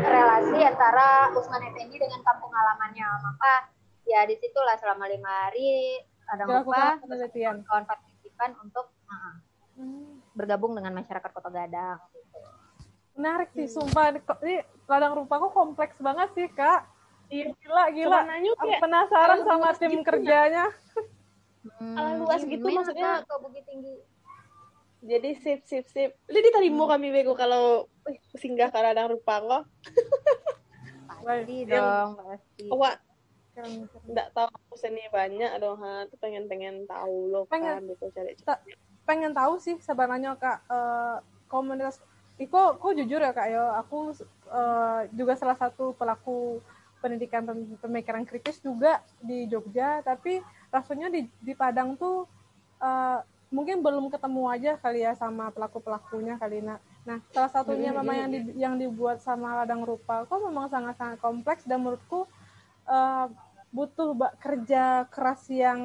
relasi 0.00 0.58
antara 0.64 1.28
Usman 1.36 1.68
Effendi 1.68 2.00
dengan 2.00 2.22
kampung 2.24 2.48
halamannya. 2.48 3.06
Maka 3.20 3.52
ya 4.08 4.24
di 4.24 4.40
situlah 4.40 4.78
selama 4.80 5.06
lima 5.10 5.28
hari 5.28 6.00
ada 6.30 6.46
penelitian 7.02 7.60
kawan 7.66 7.84
partisipan 7.84 8.56
untuk 8.62 8.88
uh, 9.10 9.34
bergabung 10.32 10.72
dengan 10.72 10.94
masyarakat 10.94 11.30
Kota 11.30 11.48
Gadang. 11.48 11.98
Menarik 13.14 13.50
sih 13.52 13.66
sumpah. 13.66 14.14
Ini 14.14 14.62
ladang 14.86 15.18
rupa 15.18 15.38
kok 15.38 15.52
kompleks 15.52 15.96
banget 15.98 16.28
sih 16.34 16.48
kak. 16.48 16.86
Iya. 17.30 17.54
gila 17.62 17.84
gila. 17.94 18.18
Kayak 18.58 18.80
penasaran 18.82 19.38
kalau 19.42 19.62
sama 19.62 19.78
tim 19.78 19.92
gitu, 19.92 20.02
kerjanya. 20.02 20.66
Hmm, 21.78 21.94
Ala 21.94 22.10
luas 22.16 22.42
gitu 22.42 22.64
maksudnya. 22.64 23.22
ke 23.22 23.34
Bukit 23.38 23.64
Tinggi? 23.68 23.94
Jadi 25.00 25.30
sip 25.38 25.60
sip 25.64 25.86
sip. 25.86 26.10
Li 26.26 26.40
diterima 26.40 26.84
kami 26.88 27.08
bego 27.08 27.32
kalau 27.32 27.86
eh, 28.04 28.18
singgah 28.34 28.68
ke 28.68 28.78
ladang 28.78 29.12
rupa 29.12 29.38
kok. 29.38 29.62
Pasti 31.20 31.68
dong 31.68 32.16
pasti. 32.16 32.64
Awak 32.66 32.94
Keren, 33.50 33.84
keren. 33.84 34.02
nggak 34.08 34.28
tahu 34.32 34.72
seni 34.72 35.04
banyak 35.12 35.52
dong 35.60 35.82
ha 35.84 36.08
tuh 36.08 36.16
pengen 36.16 36.48
pengen 36.48 36.88
tahu 36.88 37.28
lo 37.28 37.44
kan 37.44 37.60
Pengen. 37.60 37.92
gitu 37.92 38.08
cari 38.14 38.32
pengen 39.10 39.34
tahu 39.34 39.58
sih 39.58 39.74
sebenarnya 39.82 40.38
kak. 40.38 40.62
Eh, 40.70 41.16
komunitas 41.50 41.98
Iko, 42.38 42.78
kok 42.78 42.94
jujur 42.94 43.20
ya 43.20 43.34
kak 43.34 43.48
ya, 43.50 43.74
aku 43.82 44.14
eh, 44.54 45.00
juga 45.18 45.34
salah 45.34 45.58
satu 45.58 45.92
pelaku 45.98 46.62
pendidikan 47.02 47.42
pem- 47.44 47.76
pemikiran 47.82 48.22
kritis 48.24 48.62
juga 48.62 49.02
di 49.18 49.50
Jogja, 49.50 50.00
tapi 50.06 50.38
rasanya 50.70 51.10
di, 51.10 51.26
di 51.42 51.52
Padang 51.58 51.98
tuh 51.98 52.30
eh, 52.78 53.18
mungkin 53.50 53.82
belum 53.82 54.14
ketemu 54.14 54.42
aja 54.46 54.72
kali 54.78 55.02
ya 55.02 55.12
sama 55.18 55.50
pelaku 55.50 55.82
pelakunya 55.82 56.38
kali 56.38 56.62
nah. 56.62 56.78
Nah, 57.04 57.18
salah 57.34 57.50
satunya 57.50 57.90
memang 57.90 58.16
yang 58.16 58.30
di- 58.30 58.54
yang 58.56 58.74
dibuat 58.78 59.18
sama 59.20 59.60
Ladang 59.60 59.82
Rupa, 59.82 60.22
kok 60.24 60.40
memang 60.40 60.70
sangat-sangat 60.70 61.18
kompleks 61.18 61.66
dan 61.66 61.82
menurutku 61.82 62.24
eh, 62.86 63.26
butuh 63.68 64.16
kerja 64.40 65.04
keras 65.12 65.44
yang 65.52 65.80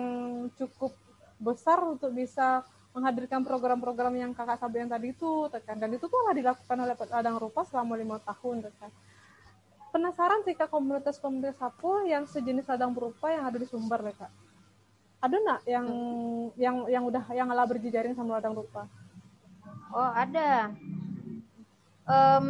cukup 0.56 0.96
besar 1.36 1.84
untuk 1.84 2.16
bisa 2.16 2.64
menghadirkan 2.96 3.44
program-program 3.44 4.16
yang 4.16 4.32
kakak 4.32 4.56
sampaikan 4.56 4.88
tadi 4.88 5.12
itu 5.12 5.52
tekan 5.52 5.76
dan 5.78 5.92
itu 5.92 6.08
tuh 6.08 6.16
telah 6.16 6.36
dilakukan 6.36 6.78
oleh 6.80 6.96
Ladang 7.12 7.38
Rupa 7.38 7.62
selama 7.68 8.00
lima 8.00 8.18
tahun 8.24 8.64
tekan 8.72 8.92
penasaran 9.92 10.48
sih 10.48 10.56
kak 10.56 10.72
komunitas-komunitas 10.72 11.60
apa 11.60 11.92
yang 12.08 12.24
sejenis 12.24 12.68
ladang 12.68 12.96
berupa 12.96 13.32
yang 13.32 13.44
ada 13.44 13.60
di 13.60 13.68
Sumber 13.68 14.00
ya 14.00 14.16
kak 14.16 14.32
ada 15.26 15.36
nggak 15.42 15.62
yang 15.66 15.88
yang 16.54 16.76
yang 16.86 17.04
udah 17.10 17.24
yang 17.34 17.48
ala 17.50 17.66
berjejaring 17.66 18.14
sama 18.14 18.38
ladang 18.38 18.54
rupa? 18.54 18.86
Oh 19.90 20.12
ada. 20.14 20.70
Em, 22.06 22.48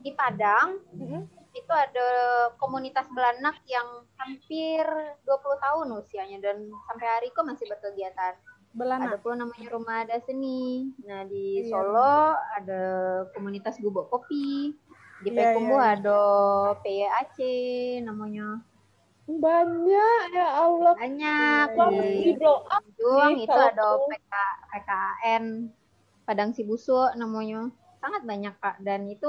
di 0.00 0.16
Padang 0.16 0.80
Mm-mm. 0.96 1.28
itu 1.52 1.72
ada 1.76 2.08
komunitas 2.56 3.04
belanak 3.12 3.60
yang 3.68 4.08
hampir 4.16 4.80
20 5.28 5.28
tahun 5.60 5.86
usianya 6.00 6.38
dan 6.40 6.56
sampai 6.88 7.04
hari 7.04 7.28
kok 7.28 7.44
masih 7.44 7.68
berkegiatan. 7.68 8.32
Belana 8.70 9.10
Ada 9.10 9.18
pula 9.18 9.34
namanya 9.34 9.66
Rumah 9.70 9.96
Ada 10.06 10.16
Seni. 10.22 10.90
Nah 11.02 11.26
di 11.26 11.62
Iya. 11.62 11.70
Solo 11.70 12.14
ada 12.54 12.82
komunitas 13.34 13.76
Gubuk 13.78 14.06
Kopi. 14.08 14.74
Di 15.20 15.28
Iya, 15.28 15.52
Payakumbuh 15.52 15.76
iya, 15.76 15.84
iya. 15.84 15.96
ada 15.98 16.20
PYAC 16.80 17.36
namanya. 18.02 18.48
banyak 19.30 20.22
ya 20.34 20.48
Allah 20.58 20.90
Banyak 20.98 21.66
Wah, 21.78 21.86
di 21.94 22.34
di 22.34 22.46
Juang 22.98 23.38
itu 23.38 23.46
ada. 23.54 23.94
PK, 24.02 24.34
PKN 24.66 25.44
Padang 26.26 26.50
Sibusu 26.50 27.14
namanya. 27.14 27.70
Sangat 28.00 28.26
banyak 28.26 28.54
Kak 28.58 28.82
dan 28.82 29.06
itu 29.06 29.28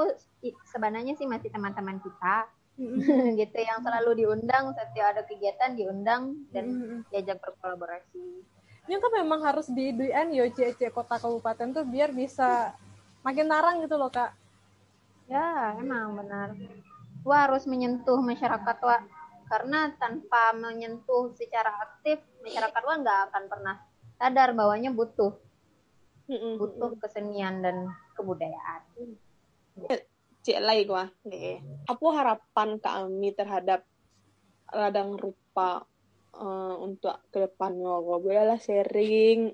sebenarnya 0.65 1.13
sih 1.13 1.29
masih 1.29 1.53
teman-teman 1.53 2.01
kita 2.01 2.49
gitu 3.37 3.57
yang 3.61 3.83
selalu 3.85 4.25
diundang 4.25 4.73
setiap 4.73 5.13
ada 5.13 5.21
kegiatan 5.21 5.77
diundang 5.77 6.49
dan 6.49 6.65
diajak 7.11 7.37
berkolaborasi. 7.43 8.41
Ini 8.89 8.97
kan 8.97 9.11
memang 9.13 9.39
harus 9.45 9.69
di 9.69 9.93
DUN 9.93 10.27
yo 10.33 10.45
CC 10.53 10.89
kota 10.89 11.21
kabupaten 11.21 11.73
tuh 11.73 11.85
biar 11.85 12.09
bisa 12.13 12.73
makin 13.21 13.49
narang 13.49 13.81
gitu 13.85 13.97
loh 13.97 14.09
kak 14.09 14.41
Ya, 15.31 15.79
emang 15.79 16.19
benar. 16.19 16.51
Wah, 17.23 17.47
harus 17.47 17.63
menyentuh 17.63 18.19
masyarakat, 18.19 18.77
Wak. 18.83 19.01
Karena 19.47 19.87
tanpa 19.95 20.51
menyentuh 20.51 21.31
secara 21.39 21.71
aktif, 21.87 22.19
masyarakat 22.43 22.81
Wak 22.83 22.97
nggak 22.99 23.19
akan 23.31 23.43
pernah 23.47 23.75
sadar 24.19 24.51
bahwanya 24.51 24.91
butuh 24.91 25.31
butuh 26.31 26.95
kesenian 26.99 27.63
dan 27.63 27.91
kebudayaan. 28.15 28.83
cek 30.41 30.57
lagi 30.57 30.89
gua 30.89 31.05
nih 31.21 31.61
apa 31.85 32.05
harapan 32.17 32.69
kami 32.81 33.29
terhadap 33.37 33.85
ladang 34.73 35.13
rupa 35.13 35.85
eh, 36.35 36.75
untuk 36.79 37.15
ke 37.31 37.37
depannya 37.47 37.93
gua 38.03 38.17
bolehlah 38.19 38.59
sharing. 38.59 39.51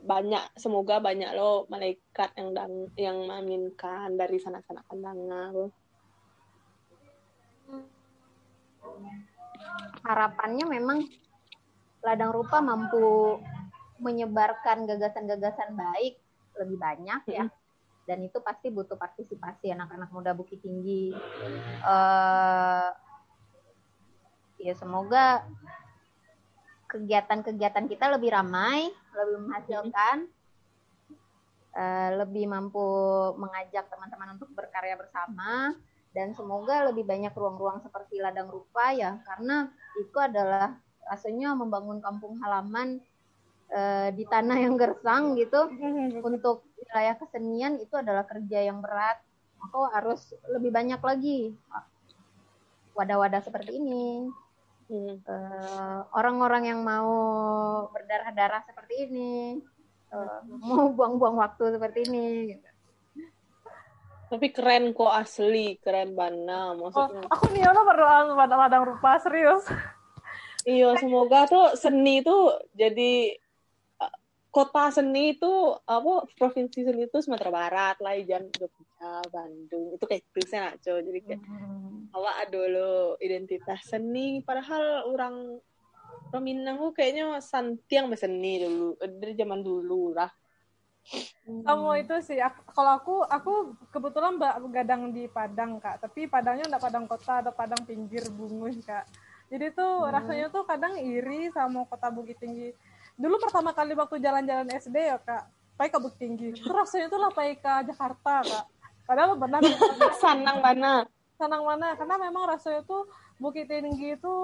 Banyak 0.00 0.56
semoga 0.56 0.96
banyak 0.96 1.28
lo 1.36 1.68
malaikat 1.68 2.32
yang 2.40 2.56
dan 2.56 2.70
yang 2.96 3.16
mengaminkan 3.28 4.16
dari 4.16 4.40
sana-sana 4.40 4.80
pandangan 4.88 5.52
lo 5.52 5.68
Harapannya 10.00 10.64
memang 10.64 11.04
Ladang 12.00 12.32
Rupa 12.32 12.64
mampu 12.64 13.36
menyebarkan 14.00 14.88
gagasan-gagasan 14.88 15.76
baik 15.76 16.16
lebih 16.56 16.80
banyak 16.80 17.22
ya. 17.28 17.44
dan 18.08 18.26
itu 18.26 18.42
pasti 18.42 18.74
butuh 18.74 18.98
partisipasi 18.98 19.70
anak-anak 19.70 20.10
muda 20.10 20.34
Bukit 20.34 20.58
Tinggi. 20.64 21.14
Eh, 21.84 22.88
ya 24.66 24.74
semoga 24.74 25.46
kegiatan-kegiatan 26.90 27.86
kita 27.86 28.10
lebih 28.10 28.34
ramai, 28.34 28.90
lebih 29.14 29.38
menghasilkan, 29.46 30.26
eh, 31.78 32.10
lebih 32.18 32.50
mampu 32.50 32.82
mengajak 33.38 33.86
teman-teman 33.86 34.34
untuk 34.34 34.50
berkarya 34.52 34.98
bersama, 34.98 35.78
dan 36.10 36.34
semoga 36.34 36.90
lebih 36.90 37.06
banyak 37.06 37.30
ruang-ruang 37.30 37.78
seperti 37.86 38.18
ladang 38.18 38.50
rupa 38.50 38.90
ya, 38.90 39.22
karena 39.22 39.70
itu 40.02 40.18
adalah 40.18 40.74
rasanya 41.06 41.54
membangun 41.54 42.02
kampung 42.02 42.42
halaman 42.42 42.98
eh, 43.70 44.10
di 44.10 44.26
tanah 44.26 44.58
yang 44.58 44.74
gersang 44.74 45.38
gitu 45.38 45.70
untuk 46.26 46.66
wilayah 46.74 47.14
kesenian 47.14 47.78
itu 47.78 47.94
adalah 47.94 48.26
kerja 48.26 48.66
yang 48.66 48.82
berat. 48.82 49.22
Maka 49.62 49.94
harus 49.94 50.34
lebih 50.50 50.74
banyak 50.74 50.98
lagi 50.98 51.54
wadah-wadah 52.98 53.44
seperti 53.46 53.78
ini. 53.78 54.26
Hmm. 54.90 55.22
Eh, 55.22 55.98
orang-orang 56.18 56.66
yang 56.66 56.80
mau 56.82 57.14
berdarah-darah 57.94 58.66
seperti 58.66 59.06
ini, 59.06 59.62
eh, 60.10 60.38
mau 60.66 60.90
buang-buang 60.90 61.38
waktu 61.38 61.78
seperti 61.78 62.10
ini. 62.10 62.26
Gitu. 62.50 62.68
Tapi 64.30 64.46
keren 64.54 64.94
kok 64.94 65.10
asli, 65.10 65.78
keren 65.82 66.14
bana 66.14 66.74
Oh, 66.74 66.90
maksudnya. 66.90 67.22
aku 67.30 67.50
nih 67.54 67.66
ono 67.66 67.80
berdoa 67.86 68.34
pada 68.34 68.54
ladang 68.58 68.82
rupa 68.86 69.18
serius. 69.22 69.66
Iya, 70.66 70.94
semoga 70.98 71.46
tuh 71.50 71.74
seni 71.74 72.20
itu 72.22 72.36
jadi 72.76 73.34
uh, 73.34 73.49
kota 74.50 74.90
seni 74.90 75.38
itu 75.38 75.52
apa 75.86 76.26
provinsi 76.34 76.82
seni 76.82 77.06
itu 77.06 77.18
Sumatera 77.22 77.50
Barat, 77.54 77.96
Laijan, 78.02 78.50
Jogja, 78.50 79.22
Bandung. 79.30 79.94
Itu 79.94 80.04
kayak 80.04 80.26
gitu 80.26 80.38
saya 80.50 80.74
Naco. 80.74 80.94
Jadi 80.98 81.18
kayak 81.22 81.42
awak 82.10 82.34
ada 82.46 82.60
lo 82.66 83.14
identitas 83.22 83.86
seni 83.86 84.42
padahal 84.42 85.06
orang 85.06 85.36
orang 86.30 86.42
Minang 86.42 86.76
tuh 86.78 86.94
kayaknya 86.94 87.38
santiang 87.42 88.10
seni 88.18 88.62
dulu 88.62 88.98
dari 88.98 89.34
zaman 89.38 89.62
dulu 89.62 90.14
lah. 90.14 90.30
Kamu 91.40 91.98
itu 91.98 92.14
sih, 92.22 92.38
aku- 92.38 92.66
kalau 92.70 92.92
aku 93.00 93.14
aku 93.26 93.52
kebetulan 93.90 94.38
mbak 94.38 94.54
gadang 94.70 95.10
di 95.10 95.26
Padang 95.26 95.82
kak, 95.82 95.98
tapi 95.98 96.30
Padangnya 96.30 96.70
enggak 96.70 96.84
Padang 96.86 97.04
kota, 97.10 97.42
ada 97.42 97.50
Padang 97.50 97.82
pinggir 97.82 98.22
bungus 98.30 98.78
kak. 98.86 99.06
Jadi 99.50 99.74
tuh 99.74 100.06
rasanya 100.06 100.46
tuh 100.46 100.62
kadang 100.62 100.94
iri 101.02 101.50
sama 101.50 101.82
kota 101.90 102.06
Bukit 102.14 102.38
Tinggi. 102.38 102.70
Dulu 103.20 103.36
pertama 103.36 103.76
kali 103.76 103.92
waktu 103.92 104.16
jalan-jalan 104.16 104.68
SD 104.80 104.96
ya 104.96 105.20
kak, 105.20 105.44
pai 105.76 105.92
ke 105.92 106.00
Bukit 106.00 106.16
Tinggi. 106.16 106.56
Itu 106.56 106.72
rasanya 106.72 107.12
tuh 107.12 107.20
lah 107.20 107.30
pai 107.36 107.52
ke 107.60 107.72
Jakarta 107.92 108.40
kak. 108.40 108.64
Padahal 109.04 109.36
benar 109.36 109.60
Sanang 110.22 110.64
bana. 110.64 111.04
senang 111.40 111.64
mana 111.64 111.96
karena 111.96 112.20
memang 112.20 112.52
rasanya 112.52 112.84
tuh 112.84 113.08
Bukit 113.40 113.64
Tinggi 113.64 114.12
itu 114.12 114.34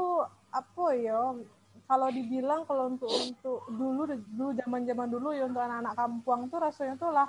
apa 0.48 0.86
ya 0.96 1.36
kalau 1.84 2.08
dibilang 2.08 2.64
kalau 2.64 2.88
untuk 2.88 3.12
untuk 3.12 3.68
dulu 3.68 4.08
dulu 4.16 4.56
zaman 4.56 4.80
zaman 4.88 5.08
dulu 5.12 5.28
ya 5.36 5.44
untuk 5.44 5.60
anak-anak 5.60 5.92
kampung 5.92 6.40
tuh 6.48 6.58
rasanya 6.64 6.96
tuh 6.96 7.12
lah 7.12 7.28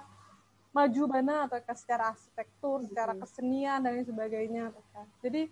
maju 0.71 1.03
mana 1.09 1.49
atau 1.49 1.57
ke 1.57 1.73
secara 1.73 2.13
arsitektur, 2.13 2.85
secara 2.85 3.17
kesenian 3.17 3.81
dan 3.81 3.97
lain 3.97 4.05
sebagainya. 4.05 4.63
Jadi 5.25 5.49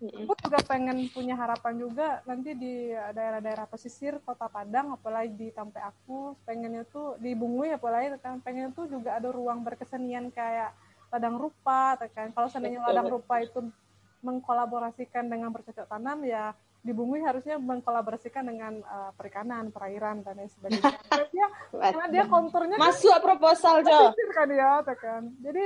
aku 0.00 0.32
juga 0.48 0.58
pengen 0.64 0.96
punya 1.12 1.36
harapan 1.36 1.76
juga 1.76 2.24
nanti 2.24 2.56
di 2.56 2.88
daerah-daerah 2.88 3.68
pesisir 3.68 4.16
kota 4.24 4.48
Padang 4.48 4.96
apalagi 4.96 5.36
di 5.36 5.48
Tampe 5.52 5.76
aku. 5.76 6.40
Pengennya 6.48 6.88
tuh 6.88 7.20
di 7.20 7.36
Bungui 7.36 7.68
apalagi 7.68 8.16
kan. 8.20 8.40
Pengen 8.40 8.72
tuh 8.72 8.88
juga 8.88 9.20
ada 9.20 9.28
ruang 9.28 9.60
berkesenian 9.60 10.32
kayak 10.32 10.72
ladang 11.12 11.36
rupa 11.36 12.00
kan. 12.00 12.32
Kalau 12.32 12.48
seandainya 12.48 12.80
ladang 12.80 13.12
rupa 13.12 13.44
itu 13.44 13.60
mengkolaborasikan 14.24 15.28
dengan 15.28 15.52
bercocok 15.52 15.84
tanam 15.88 16.24
ya 16.24 16.52
di 16.80 16.96
Bungui 16.96 17.20
harusnya 17.20 17.60
mengkolaborasikan 17.60 18.40
dengan 18.48 18.80
eh, 18.80 19.10
perikanan 19.12 19.68
perairan 19.68 20.24
dan 20.24 20.40
lain 20.40 20.48
sebagainya. 20.48 20.96
Karena 21.12 21.26
dia 21.28 21.46
karena 21.70 22.04
dia 22.08 22.24
konturnya 22.24 22.76
kan 22.80 22.88
Masuk 22.88 23.16
proposal, 23.20 23.74
Jo. 23.84 24.16
pesisir 24.16 24.28
kan 24.32 24.48
ya 24.48 24.70
kan. 24.96 25.22
Jadi 25.44 25.64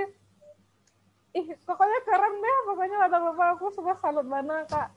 ih 1.34 1.46
pokoknya 1.66 1.98
keren 2.06 2.34
deh 2.38 2.56
pokoknya 2.64 2.96
ladang 3.02 3.24
rupa 3.28 3.44
aku 3.52 3.66
suka 3.70 3.98
salut 3.98 4.22
banget 4.24 4.70
kak 4.70 4.88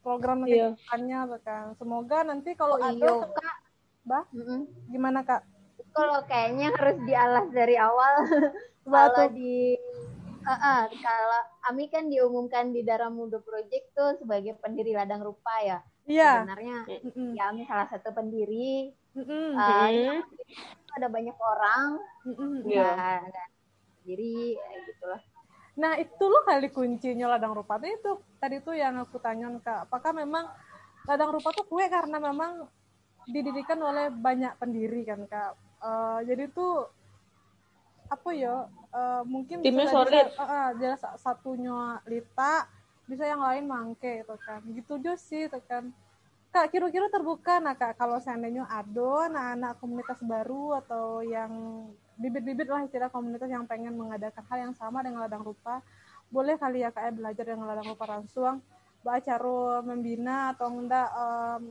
program 0.00 0.42
nanti 0.42 0.56
Iya. 0.56 0.72
depannya 0.72 1.18
kan 1.42 1.64
semoga 1.76 2.18
nanti 2.22 2.54
kalau 2.54 2.78
Oh 2.78 2.82
ada 2.82 2.96
iya, 2.96 3.12
Kak. 3.28 3.56
Bah? 4.02 4.24
Mm-mm. 4.32 4.60
gimana 4.88 5.20
kak 5.20 5.42
Kalau 5.90 6.20
kayaknya 6.24 6.68
harus 6.76 6.96
dialas 7.04 7.48
dari 7.50 7.76
awal. 7.76 8.20
Kalau 8.84 9.26
di 9.32 9.76
Ah, 10.46 10.54
ah, 10.54 10.80
kalau 10.86 11.40
Ami 11.66 11.90
kan 11.90 12.06
diumumkan 12.06 12.70
di 12.70 12.86
Darah 12.86 13.10
Muda 13.10 13.42
Project 13.42 13.90
tuh 13.90 14.14
sebagai 14.14 14.54
pendiri 14.56 14.94
Ladang 14.94 15.18
Rupa 15.18 15.58
ya. 15.58 15.82
iya 16.06 16.46
Sebenarnya 16.46 16.78
Mm-mm. 17.02 17.34
ya 17.34 17.50
Ami 17.50 17.66
salah 17.66 17.90
satu 17.90 18.14
pendiri. 18.14 18.94
Ah, 19.58 19.90
Hmm. 19.90 20.22
ada 20.94 21.08
banyak 21.10 21.34
orang. 21.34 21.98
Iya. 22.62 22.88
Nah, 22.94 23.20
nah, 23.26 23.46
pendiri 23.98 24.54
eh, 24.54 24.78
gitulah. 24.86 25.18
Nah 25.76 25.92
itu 26.00 26.24
loh 26.24 26.42
kali 26.48 26.72
kuncinya 26.72 27.36
ladang 27.36 27.52
rupa. 27.52 27.76
Tuh 27.76 27.90
itu 27.92 28.10
tadi 28.40 28.56
tuh 28.64 28.74
yang 28.76 28.96
aku 28.96 29.20
tanya 29.20 29.52
kak. 29.60 29.88
Apakah 29.88 30.12
memang 30.16 30.48
ladang 31.04 31.30
rupa 31.36 31.52
tuh 31.52 31.68
kue? 31.68 31.84
Karena 31.86 32.16
memang 32.16 32.64
didirikan 33.28 33.76
oleh 33.84 34.08
banyak 34.08 34.56
pendiri 34.56 35.04
kan 35.04 35.20
kak. 35.28 35.52
Eh, 35.84 36.18
jadi 36.28 36.48
tuh 36.48 36.88
apa 38.06 38.30
ya 38.32 38.70
eh, 38.94 39.22
mungkin 39.28 39.60
Timnya 39.60 39.84
bisa 39.84 39.92
solid. 39.92 40.12
jadi, 40.12 40.20
sa- 40.32 40.46
eh, 40.46 40.48
eh, 40.56 40.68
jadi 40.80 40.94
sa- 40.96 41.18
satunya 41.20 42.00
Lita 42.08 42.54
bisa 43.06 43.22
yang 43.28 43.44
lain 43.44 43.64
mangke 43.68 44.24
itu 44.24 44.34
kan. 44.46 44.64
Gitu 44.64 44.92
aja 44.96 45.12
sih 45.20 45.46
itu 45.46 45.58
kan 45.68 45.92
kak 46.56 46.72
kira-kira 46.72 47.12
terbuka. 47.12 47.60
Nah 47.60 47.76
kak 47.76 48.00
kalau 48.00 48.16
seandainya 48.16 48.64
ada 48.64 49.28
anak-anak 49.28 49.72
komunitas 49.76 50.16
baru 50.24 50.80
atau 50.80 51.20
yang 51.20 51.52
bibit-bibit 52.16 52.64
lah 52.72 52.88
istilah 52.88 53.12
komunitas 53.12 53.52
yang 53.52 53.68
pengen 53.68 53.92
mengadakan 53.92 54.40
hal 54.48 54.58
yang 54.64 54.72
sama 54.72 55.04
dengan 55.04 55.28
ladang 55.28 55.44
rupa 55.44 55.84
boleh 56.32 56.56
kali 56.56 56.80
ya 56.80 56.88
kak 56.88 57.04
ya 57.04 57.12
belajar 57.12 57.44
dengan 57.44 57.66
ladang 57.68 57.92
rupa 57.92 58.24
Mbak 59.04 59.18
cara 59.22 59.60
membina 59.86 60.50
atau 60.50 60.66
enggak 60.72 61.08
em, 61.14 61.62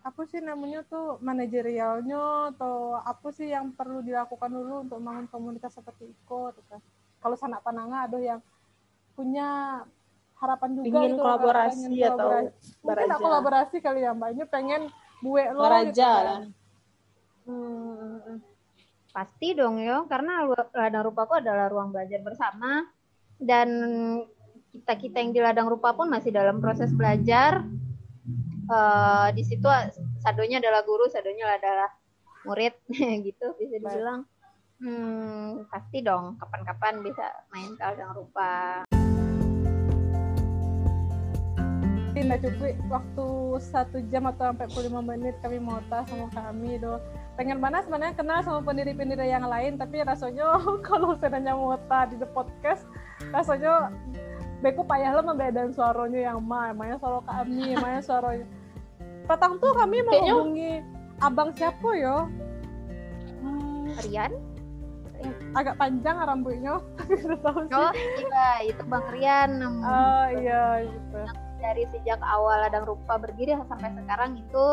apa 0.00 0.22
sih 0.24 0.40
namanya 0.40 0.80
tuh 0.88 1.20
manajerialnya 1.20 2.56
atau 2.56 2.96
apa 2.96 3.28
sih 3.36 3.52
yang 3.52 3.76
perlu 3.76 4.00
dilakukan 4.00 4.48
dulu 4.48 4.88
untuk 4.88 4.96
membangun 5.04 5.28
komunitas 5.28 5.76
seperti 5.76 6.08
Iko 6.08 6.56
gitu. 6.56 6.80
Kalau 7.20 7.36
sanak 7.36 7.60
pananga 7.60 8.08
ada 8.08 8.16
yang 8.16 8.40
punya 9.12 9.82
harapan 10.40 10.70
juga 10.72 10.86
Ingin 10.88 11.12
gitu, 11.12 11.20
kolaborasi 11.20 11.76
pengen 11.76 12.00
atau 12.00 12.16
kolaborasi. 12.16 12.68
mungkin 12.80 13.08
baraja. 13.08 13.20
kolaborasi 13.20 13.76
kali 13.84 14.00
ya 14.00 14.10
mbak 14.16 14.28
ini 14.32 14.44
pengen 14.48 14.82
buek 15.20 15.48
lo 15.52 15.60
Baraja 15.68 15.92
gitu 15.92 16.00
kan. 16.00 16.42
Hmm, 17.44 18.40
pasti 19.12 19.48
dong 19.52 19.76
yo, 19.84 20.08
karena 20.08 20.48
lu- 20.48 20.70
ladang 20.72 21.04
rupaku 21.04 21.40
adalah 21.40 21.68
ruang 21.68 21.92
belajar 21.92 22.20
bersama 22.24 22.88
dan 23.36 23.68
kita 24.70 24.92
kita 24.96 25.16
yang 25.20 25.32
di 25.34 25.40
ladang 25.42 25.68
rupa 25.68 25.92
pun 25.92 26.08
masih 26.08 26.32
dalam 26.32 26.62
proses 26.62 26.88
belajar. 26.94 27.64
Eh, 28.70 29.28
di 29.34 29.42
situ 29.42 29.66
sadonya 30.22 30.62
adalah 30.62 30.86
guru, 30.86 31.10
sadonya 31.10 31.58
adalah 31.58 31.90
murid, 32.46 32.78
gitu 33.26 33.46
bisa 33.58 33.76
dibilang. 33.76 34.22
Hmm, 34.80 35.68
pasti 35.68 36.00
dong, 36.00 36.38
kapan-kapan 36.40 37.04
bisa 37.04 37.26
main 37.52 37.74
ke 37.76 37.82
ladang 37.84 38.14
rupa. 38.16 38.86
Tidak 42.20 42.36
cukup 42.44 42.76
waktu 42.92 43.28
satu 43.64 43.96
jam 44.12 44.28
atau 44.28 44.52
sampai 44.52 44.68
45 44.68 45.08
menit 45.08 45.34
kami 45.40 45.56
mau 45.56 45.80
tas 45.88 46.04
sama 46.04 46.28
kami 46.36 46.76
do. 46.76 47.00
Pengen 47.40 47.64
mana 47.64 47.80
sebenarnya 47.80 48.12
kenal 48.12 48.44
sama 48.44 48.60
pendiri-pendiri 48.60 49.24
yang 49.24 49.48
lain 49.48 49.80
tapi 49.80 50.04
rasanya 50.04 50.60
kalau 50.88 51.16
seandainya 51.16 51.56
mau 51.56 51.80
tas 51.88 52.12
di 52.12 52.20
the 52.20 52.28
podcast 52.36 52.84
rasanya 53.32 53.88
beku 54.60 54.84
payah 54.84 55.16
lah 55.16 55.24
membedakan 55.24 55.72
suaranya 55.72 56.28
yang 56.28 56.44
ma 56.44 56.68
emangnya 56.76 57.00
suara 57.00 57.24
kami 57.24 57.72
emangnya 57.80 58.02
suaranya 58.04 58.46
petang 59.24 59.56
tuh 59.56 59.72
kami 59.72 60.04
menghubungi 60.04 60.84
abang 61.24 61.56
siapa 61.56 61.88
yo? 61.96 62.28
Hmm, 63.40 63.96
Rian? 64.04 64.32
agak 65.52 65.76
panjang 65.76 66.16
rambutnya 66.16 66.80
tapi 67.00 67.12
udah 67.16 67.40
tahu 67.44 67.60
sih. 67.68 67.76
Oh 67.76 67.92
iya, 67.96 68.48
itu 68.68 68.82
Bang 68.88 69.08
Rian. 69.08 69.50
Ah, 69.80 70.28
iya 70.36 70.84
gitu 70.84 71.20
dari 71.60 71.84
sejak 71.92 72.18
awal 72.24 72.64
ladang 72.64 72.88
rupa 72.88 73.20
berdiri 73.20 73.54
sampai 73.68 73.92
sekarang 73.94 74.40
itu 74.40 74.66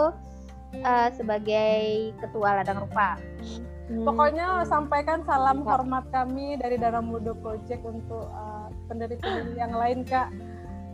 eh, 0.80 1.10
sebagai 1.14 1.78
ketua 2.24 2.64
ladang 2.64 2.84
rupa. 2.88 3.20
Pokoknya 3.88 4.68
sampaikan 4.68 5.24
salam 5.24 5.64
hormat 5.64 6.04
kami 6.12 6.60
dari 6.60 6.76
Dalam 6.76 7.08
Mudo 7.08 7.32
Project 7.40 7.88
untuk 7.88 8.28
uh, 8.36 8.68
pendiri-pendiri 8.92 9.56
yang 9.56 9.72
lain 9.72 10.04
kak. 10.04 10.28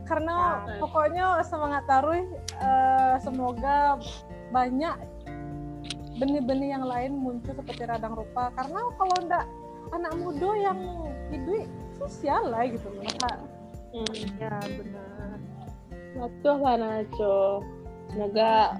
Karena 0.05 0.61
Ya. 0.61 0.77
pokoknya 0.77 1.25
semangat 1.41 1.89
taruh 1.89 2.21
uh, 2.61 3.17
semoga 3.17 3.97
banyak 4.53 4.93
benih-benih 6.21 6.77
yang 6.77 6.85
lain 6.85 7.17
muncul 7.17 7.57
seperti 7.57 7.81
radang 7.89 8.13
rupa. 8.13 8.53
Karena 8.53 8.77
kalau 8.93 9.15
enggak 9.17 9.45
anak 9.89 10.13
muda 10.13 10.49
yang 10.53 10.79
hidup 11.33 11.65
sosial 11.97 12.45
lah 12.45 12.61
gitu 12.69 12.93
loh 12.93 13.09
Kak. 13.25 13.37
Hmm. 13.93 14.09
ya 14.41 14.53
benar 14.73 15.12
Betul 16.13 16.57
lah 16.61 16.75
Naco. 16.77 17.65
Semoga 18.09 18.77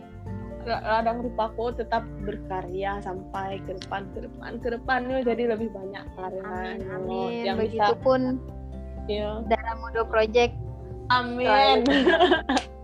la- 0.64 0.84
ladang 0.84 1.26
rupaku 1.26 1.76
tetap 1.76 2.04
berkarya 2.24 3.04
sampai 3.04 3.60
ke 3.62 3.76
depan 3.76 4.08
ke 4.16 4.24
depan 4.24 4.52
ke 4.64 4.68
depannya 4.72 5.20
jadi 5.22 5.44
lebih 5.56 5.70
banyak 5.76 6.06
karya 6.16 6.44
Amin, 6.46 6.80
amin. 6.88 7.32
yang 7.44 7.58
bisa 7.60 7.92
Begitupun 7.92 8.22
ya. 9.12 9.44
dalam 9.48 9.76
Mudo 9.82 10.04
Project. 10.08 10.54
Amin. 11.12 11.84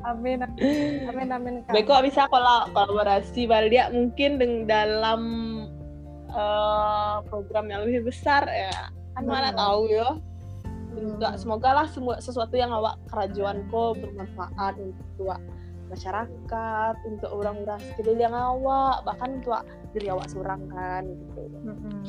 amin 0.03 0.43
amin 1.07 1.27
amin 1.31 1.53
Kak. 1.63 1.71
Beko 1.71 2.03
bisa 2.03 2.27
kol- 2.27 2.67
kolaborasi 2.75 3.47
Baldia 3.47 3.87
mungkin 3.89 4.35
dengan 4.35 4.67
dalam 4.67 5.21
eh, 6.29 7.15
program 7.25 7.71
yang 7.71 7.87
lebih 7.87 8.11
besar 8.11 8.43
ya. 8.45 8.91
Kan 9.15 9.23
mana 9.23 9.55
tahu 9.55 9.87
ya. 9.87 10.19
Juga 10.97 11.37
semoga 11.37 11.69
lah 11.83 11.87
semua 11.89 12.17
sesuatu 12.17 12.57
yang 12.57 12.73
awak 12.73 12.97
kerajuan 13.13 13.61
ko 13.69 13.93
bermanfaat 13.93 14.77
untuk 14.81 15.37
masyarakat, 15.89 16.95
untuk 17.05 17.29
orang-orang 17.33 17.81
sekeliling 17.93 18.33
awak, 18.33 19.01
bahkan 19.03 19.41
untuk 19.41 19.61
diri 19.93 20.07
awak 20.13 20.29
seorang 20.29 20.61
kan 20.69 21.03
gitu. 21.05 21.41
Mm-mm. 21.65 22.01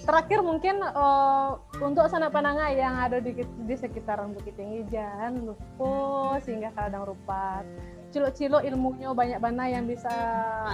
Terakhir 0.00 0.40
mungkin 0.40 0.80
eh, 0.80 1.50
untuk 1.82 2.08
sanak 2.08 2.32
pananga 2.32 2.72
yang 2.72 2.96
ada 2.96 3.20
di, 3.20 3.36
di 3.42 3.74
sekitaran 3.76 4.32
Bukit 4.32 4.56
Tinggi 4.56 4.86
jangan 4.88 5.44
lupa 5.44 6.38
sehingga 6.40 6.72
kadang 6.72 7.04
rupat. 7.10 7.66
Cilo-cilo 8.10 8.58
ilmunya 8.58 9.14
banyak 9.14 9.38
banget 9.38 9.78
yang 9.78 9.86
bisa 9.86 10.10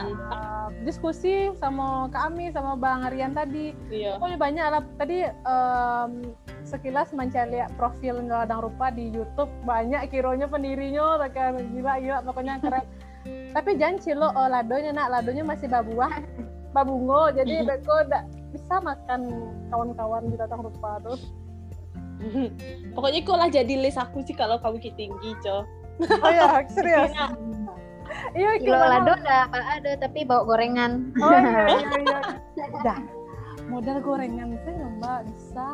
eh, 0.00 0.68
diskusi 0.88 1.52
sama 1.60 2.08
kami 2.08 2.48
sama 2.48 2.76
Bang 2.80 3.04
Aryan 3.04 3.36
tadi. 3.36 3.76
Iya. 3.92 4.16
Pokoknya 4.16 4.38
banyak 4.40 4.66
lah. 4.72 4.82
Tadi 4.96 5.18
em, 5.28 6.10
sekilas 6.64 7.12
mencari 7.12 7.60
lihat 7.60 7.70
profil 7.76 8.24
Ladang 8.24 8.64
Rupa 8.64 8.88
di 8.88 9.12
YouTube 9.12 9.52
banyak 9.68 10.08
kironya 10.08 10.48
pendirinya 10.48 11.20
kan 11.30 11.60
gila 11.60 12.00
gila 12.00 12.18
pokoknya 12.24 12.56
keren. 12.64 12.84
Tapi 13.56 13.70
jangan 13.76 13.96
cilo 14.00 14.28
oh, 14.32 14.48
ladonya 14.48 14.96
nak 14.96 15.12
ladonya 15.12 15.44
masih 15.44 15.68
babuah 15.68 16.12
babungo 16.76 17.32
jadi 17.32 17.62
beko 17.68 18.04
ndak 18.08 18.24
bisa 18.52 18.80
makan 18.80 19.20
kawan-kawan 19.68 20.28
di 20.32 20.36
Ladang 20.40 20.64
Rupa 20.64 21.04
tuh. 21.04 21.20
Pokoknya 22.96 23.20
kok 23.24 23.36
lah 23.36 23.48
jadi 23.52 23.74
list 23.76 24.00
aku 24.00 24.24
sih 24.24 24.32
kalau 24.32 24.56
kamu 24.60 24.80
tinggi, 24.96 25.30
Co. 25.44 25.68
Oh 26.00 26.30
ya 26.32 26.60
serius. 26.74 27.12
Iya 28.36 28.50
Kilo 28.60 28.76
gimana? 28.76 29.00
lado 29.00 29.12
nggak 29.20 29.46
ada 29.52 29.92
tapi 30.00 30.24
bawa 30.24 30.42
gorengan. 30.44 31.12
Oh 31.20 31.30
iya 31.32 31.66
iya 31.72 31.88
iya. 32.04 32.18
Dah. 32.84 33.00
Modal 33.66 33.98
gorengan 34.04 34.54
sih 34.62 34.74
mbak 35.00 35.26
bisa. 35.30 35.68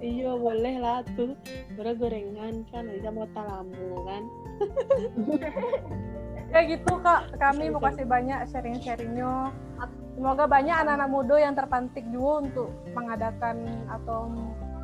Iya 0.00 0.30
boleh 0.36 0.74
lah 0.80 1.00
tuh. 1.16 1.32
Baru 1.76 1.92
gorengan 1.96 2.64
kan, 2.68 2.84
bisa 2.88 3.08
mau 3.10 3.28
talamu 3.32 4.04
kan. 4.06 4.22
Ya 6.54 6.62
gitu 6.70 7.02
kak, 7.02 7.34
kami 7.42 7.66
mau 7.66 7.82
kasih 7.82 8.06
banyak 8.06 8.46
sharing-sharingnya. 8.46 9.50
Semoga 10.14 10.46
banyak 10.46 10.70
anak-anak 10.70 11.10
muda 11.10 11.34
yang 11.42 11.58
terpantik 11.58 12.06
juga 12.14 12.46
untuk 12.46 12.70
mengadakan 12.94 13.66
atau 13.90 14.30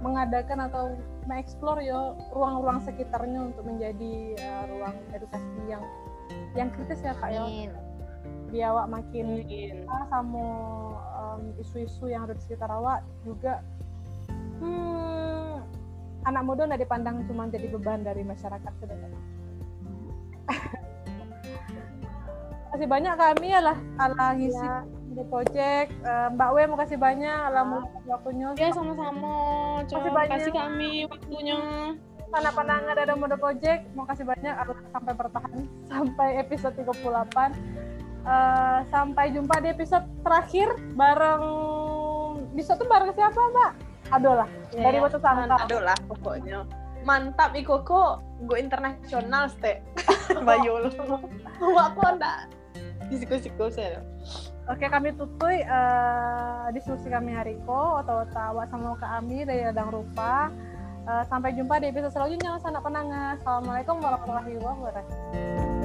mengadakan 0.01 0.69
atau 0.69 0.97
mengeksplor 1.29 1.79
ya 1.85 2.17
ruang-ruang 2.33 2.81
sekitarnya 2.83 3.53
untuk 3.53 3.65
menjadi 3.69 4.35
uh, 4.41 4.65
ruang 4.73 4.97
edukasi 5.13 5.61
yang 5.69 5.85
yang 6.59 6.69
kritis 6.75 7.05
ya 7.05 7.15
kak 7.17 7.31
ya. 7.31 7.45
Amin. 7.47 7.71
Biar 8.51 8.75
awak 8.75 8.91
makin 8.91 9.47
peka 9.47 9.99
sama 10.11 10.47
um, 11.15 11.55
isu-isu 11.63 12.11
yang 12.11 12.27
ada 12.27 12.35
di 12.35 12.43
sekitar 12.43 12.67
awak 12.73 13.07
juga. 13.23 13.63
Hmm, 14.61 15.63
anak 16.27 16.43
muda 16.45 16.67
nggak 16.67 16.83
dipandang 16.83 17.23
cuma 17.31 17.47
jadi 17.49 17.71
beban 17.71 18.03
dari 18.03 18.27
masyarakat 18.27 18.73
sudah. 18.83 18.97
Masih 22.75 22.89
banyak 22.91 23.15
kami 23.15 23.49
lah 23.55 23.79
ala 23.99 24.35
ngisi 24.35 24.67
project. 25.29 25.91
Eh, 25.93 26.29
Mbak 26.33 26.51
We 26.55 26.63
mau 26.71 26.79
kasih 26.79 26.99
banyak 27.01 27.39
meluangkan 27.53 28.05
waktunya. 28.09 28.49
Ya 28.57 28.69
sama-sama. 28.73 29.35
Makasih 29.85 30.13
banyak. 30.13 30.39
Kasih 30.39 30.53
kami 30.55 30.93
waktunya. 31.11 31.59
Sana 32.31 32.51
pandangan 32.55 32.95
ada 32.95 33.15
mode 33.19 33.35
project 33.43 33.91
mau 33.99 34.07
kasih 34.07 34.23
banyak 34.23 34.55
sampai 34.95 35.13
bertahan 35.19 35.67
sampai 35.91 36.29
episode 36.39 36.79
38. 36.79 37.51
Eh, 38.21 38.79
sampai 38.93 39.33
jumpa 39.33 39.65
di 39.65 39.69
episode 39.73 40.05
terakhir 40.21 40.69
bareng 40.93 41.45
bisa 42.53 42.77
tuh 42.77 42.85
bareng 42.85 43.17
siapa 43.17 43.41
Mbak? 43.41 43.73
Aduh 44.11 44.35
lah 44.43 44.49
dari 44.75 44.99
Batu 45.01 45.19
Sangkal. 45.23 45.59
Aduh 45.67 45.81
lah 45.81 45.97
pokoknya. 46.07 46.67
Mantap 47.01 47.57
Iko 47.57 47.81
kok 47.81 48.21
go 48.45 48.55
internasional 48.61 49.49
ste. 49.49 49.81
Bayu 50.47 50.77
lo. 50.85 51.17
Kok 51.59 52.11
ndak 52.21 52.53
diskusi-diskusi 53.09 53.83
ya. 53.97 54.01
Oke 54.71 54.87
kami 54.87 55.11
tutup 55.19 55.51
eh, 55.51 56.67
diskusi 56.71 57.11
kami 57.11 57.35
hari 57.35 57.59
ko 57.67 57.99
atau 58.07 58.23
tawa 58.31 58.63
sama 58.71 58.95
kami 59.03 59.43
dari 59.43 59.67
Ladang 59.67 59.91
Rupa. 59.91 60.47
Eh, 61.11 61.25
sampai 61.27 61.59
jumpa 61.59 61.83
di 61.83 61.91
episode 61.91 62.15
selanjutnya. 62.15 62.55
Sana 62.63 62.79
penangan. 62.79 63.35
Assalamualaikum 63.43 63.99
warahmatullahi 63.99 64.63
wabarakatuh. 64.63 65.80